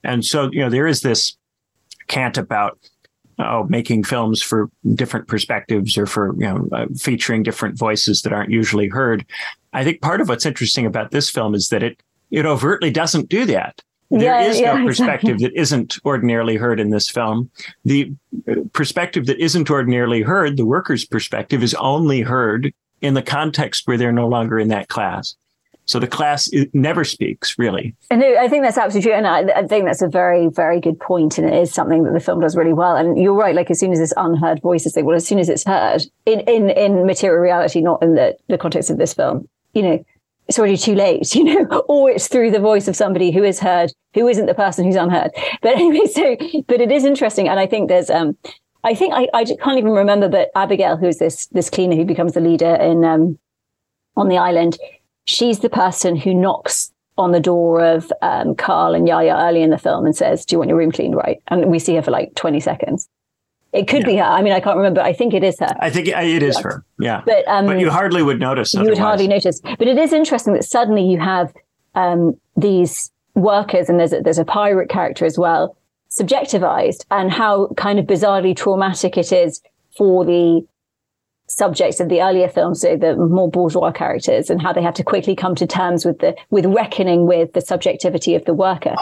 [0.03, 1.35] And so, you know, there is this
[2.07, 2.77] cant about
[3.39, 8.33] oh, making films for different perspectives or for you know uh, featuring different voices that
[8.33, 9.25] aren't usually heard.
[9.73, 13.29] I think part of what's interesting about this film is that it it overtly doesn't
[13.29, 13.81] do that.
[14.11, 15.47] There yeah, is yeah, no perspective exactly.
[15.47, 17.49] that isn't ordinarily heard in this film.
[17.83, 18.13] The
[18.47, 23.87] uh, perspective that isn't ordinarily heard, the worker's perspective, is only heard in the context
[23.87, 25.35] where they're no longer in that class.
[25.85, 27.95] So the class never speaks, really.
[28.09, 29.17] And I think that's absolutely true.
[29.17, 31.37] And I, I, think that's a very, very good point.
[31.37, 32.95] And it is something that the film does really well.
[32.95, 33.53] And you're right.
[33.53, 36.01] Like as soon as this unheard voice is thing, well, as soon as it's heard
[36.25, 40.05] in, in, in material reality, not in the, the context of this film, you know,
[40.47, 43.59] it's already too late, you know, or it's through the voice of somebody who is
[43.59, 45.31] heard, who isn't the person who's unheard.
[45.61, 46.35] But anyway, so,
[46.67, 47.47] but it is interesting.
[47.47, 48.37] And I think there's, um,
[48.83, 52.33] I think I, I can't even remember, but Abigail, who's this, this cleaner who becomes
[52.33, 53.39] the leader in, um,
[54.15, 54.77] on the island,
[55.25, 59.69] she's the person who knocks on the door of um, Carl and Yaya early in
[59.69, 61.15] the film and says, Do you want your room cleaned?
[61.15, 61.41] Right.
[61.47, 63.09] And we see her for like 20 seconds.
[63.73, 64.07] It could yeah.
[64.07, 64.23] be her.
[64.23, 65.01] I mean, I can't remember.
[65.01, 65.75] I think it is her.
[65.79, 66.85] I think it is her.
[66.97, 67.23] Yeah.
[67.25, 68.73] But, um, but you hardly would notice.
[68.73, 69.59] You would hardly notice.
[69.59, 71.53] But it is interesting that suddenly you have
[71.93, 75.75] um, these workers, and there's a, there's a pirate character as well,
[76.09, 79.61] subjectivized, and how kind of bizarrely traumatic it is
[79.97, 80.65] for the
[81.55, 85.03] subjects of the earlier films, so the more bourgeois characters, and how they have to
[85.03, 88.95] quickly come to terms with the with reckoning with the subjectivity of the worker.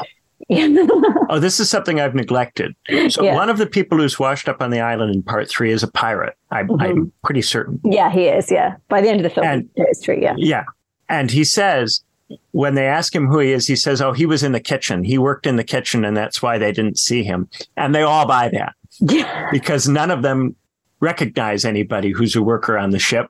[0.50, 2.76] oh, this is something I've neglected.
[3.10, 3.34] So yeah.
[3.34, 5.88] one of the people who's washed up on the island in part three is a
[5.92, 6.36] pirate.
[6.52, 6.82] I, mm-hmm.
[6.82, 7.80] I'm pretty certain.
[7.84, 8.52] Yeah, he is.
[8.52, 10.18] Yeah, by the end of the film, and, it's true.
[10.20, 10.66] Yeah, yeah,
[11.10, 12.04] and he says
[12.52, 15.04] when they ask him who he is, he says, "Oh, he was in the kitchen.
[15.04, 18.28] He worked in the kitchen, and that's why they didn't see him." And they all
[18.28, 18.74] buy that.
[19.00, 19.50] Yeah.
[19.52, 20.56] because none of them
[21.04, 23.30] recognize anybody who's a worker on the ship,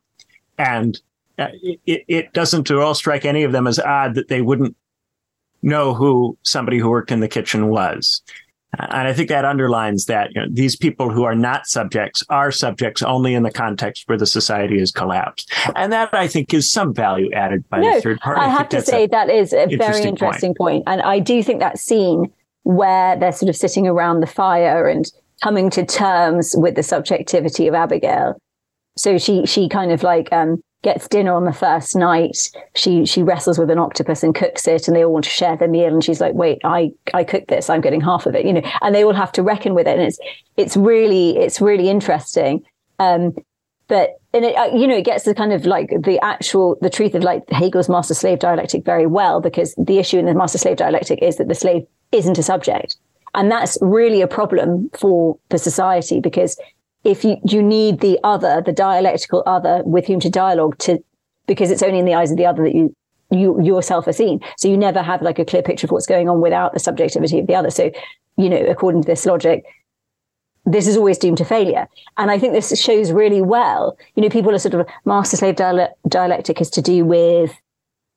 [0.57, 1.01] and
[1.39, 4.75] uh, it, it doesn't at all strike any of them as odd that they wouldn't
[5.63, 8.21] know who somebody who worked in the kitchen was.
[8.79, 12.51] And I think that underlines that you know, these people who are not subjects are
[12.51, 15.51] subjects only in the context where the society has collapsed.
[15.75, 18.41] And that I think is some value added by no, the third party.
[18.41, 20.85] I, I have to say that is a very interesting point.
[20.85, 20.87] point.
[20.87, 22.31] And I do think that scene
[22.63, 25.05] where they're sort of sitting around the fire and
[25.43, 28.37] coming to terms with the subjectivity of Abigail.
[28.97, 32.49] So she she kind of like um gets dinner on the first night.
[32.75, 35.57] She she wrestles with an octopus and cooks it, and they all want to share
[35.57, 35.93] their meal.
[35.93, 37.69] And she's like, "Wait, I I cooked this.
[37.69, 39.97] I'm getting half of it." You know, and they all have to reckon with it.
[39.97, 40.19] And it's
[40.55, 42.63] it's really it's really interesting.
[42.99, 43.35] Um,
[43.87, 46.89] but and it, uh, you know, it gets the kind of like the actual the
[46.89, 50.57] truth of like Hegel's master slave dialectic very well because the issue in the master
[50.57, 52.95] slave dialectic is that the slave isn't a subject.
[53.35, 56.59] And that's really a problem for the society because
[57.03, 61.03] if you you need the other, the dialectical other with whom to dialogue to
[61.47, 62.95] because it's only in the eyes of the other that you
[63.31, 64.39] you yourself are seen.
[64.57, 67.39] So you never have like a clear picture of what's going on without the subjectivity
[67.39, 67.71] of the other.
[67.71, 67.91] So,
[68.37, 69.65] you know, according to this logic,
[70.65, 71.87] this is always doomed to failure.
[72.17, 75.55] And I think this shows really well, you know, people are sort of master slave
[75.55, 77.53] dialectic is to do with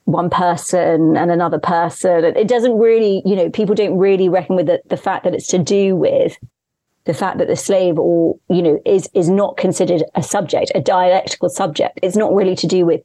[0.07, 2.25] one person and another person.
[2.25, 5.49] It doesn't really, you know, people don't really reckon with the, the fact that it's
[5.49, 6.39] to do with
[7.07, 10.81] the fact that the slave or you know is is not considered a subject a
[10.81, 11.99] dialectical subject.
[12.03, 13.03] It's not really to do with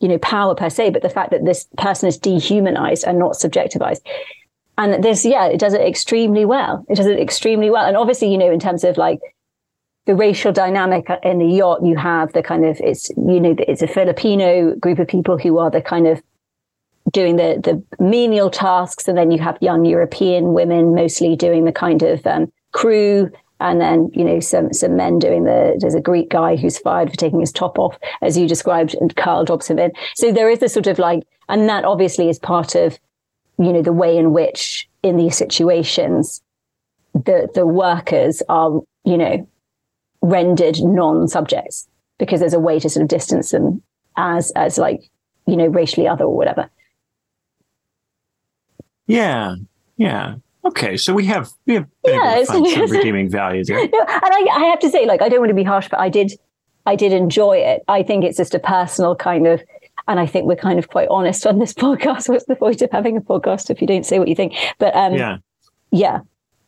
[0.00, 3.32] you know power per se but the fact that this person is dehumanized and not
[3.32, 4.00] subjectivized.
[4.76, 6.84] And this yeah it does it extremely well.
[6.88, 7.86] It does it extremely well.
[7.86, 9.20] And obviously you know in terms of like
[10.06, 13.82] the racial dynamic in the yacht you have the kind of it's you know it's
[13.82, 16.20] a filipino group of people who are the kind of
[17.10, 21.72] doing the the menial tasks and then you have young european women mostly doing the
[21.72, 23.30] kind of um, crew
[23.62, 27.10] and then you know some some men doing the there's a Greek guy who's fired
[27.10, 30.74] for taking his top off as you described and Carl in so there is this
[30.74, 32.98] sort of like and that obviously is part of
[33.58, 36.42] you know the way in which in these situations
[37.14, 39.48] the the workers are you know
[40.22, 41.88] rendered non-subjects
[42.18, 43.82] because there's a way to sort of distance them
[44.16, 45.10] as as like
[45.46, 46.68] you know racially other or whatever
[49.12, 49.54] yeah
[49.96, 50.34] yeah
[50.64, 53.78] Okay, so we have we have yeah, some redeeming value there.
[53.78, 55.98] No, and I, I have to say, like, I don't want to be harsh, but
[55.98, 56.32] I did
[56.86, 57.82] I did enjoy it.
[57.88, 59.60] I think it's just a personal kind of,
[60.06, 62.28] and I think we're kind of quite honest on this podcast.
[62.28, 64.54] What's the point of having a podcast if you don't say what you think?
[64.78, 65.38] But um, yeah,
[65.90, 66.20] yeah.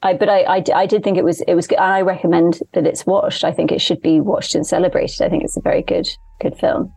[0.03, 2.61] I, but I, I, I did think it was it was good, and I recommend
[2.73, 3.45] that it's watched.
[3.45, 5.23] I think it should be watched and celebrated.
[5.23, 6.09] I think it's a very good
[6.41, 6.93] good film.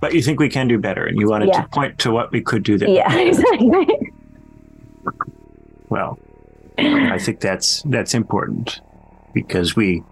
[0.00, 1.62] But you think we can do better, and you wanted yeah.
[1.62, 2.88] to point to what we could do there.
[2.88, 4.12] Yeah, exactly
[5.88, 6.18] well.
[6.78, 8.80] I think that's that's important
[9.32, 10.02] because we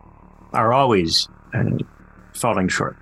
[0.52, 1.78] are always uh,
[2.32, 2.96] falling short.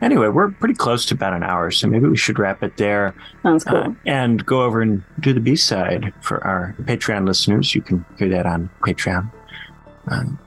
[0.00, 3.16] Anyway, we're pretty close to about an hour, so maybe we should wrap it there.
[3.42, 3.78] Sounds cool.
[3.78, 7.74] Uh, and go over and do the B side for our Patreon listeners.
[7.74, 9.32] You can hear that on Patreon.
[10.06, 10.38] Um,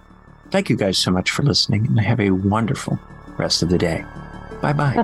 [0.52, 2.98] thank you guys so much for listening, and have a wonderful
[3.38, 4.06] rest of the day.
[4.62, 4.96] Bye bye.
[4.96, 5.04] Bye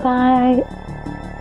[0.64, 1.34] bye.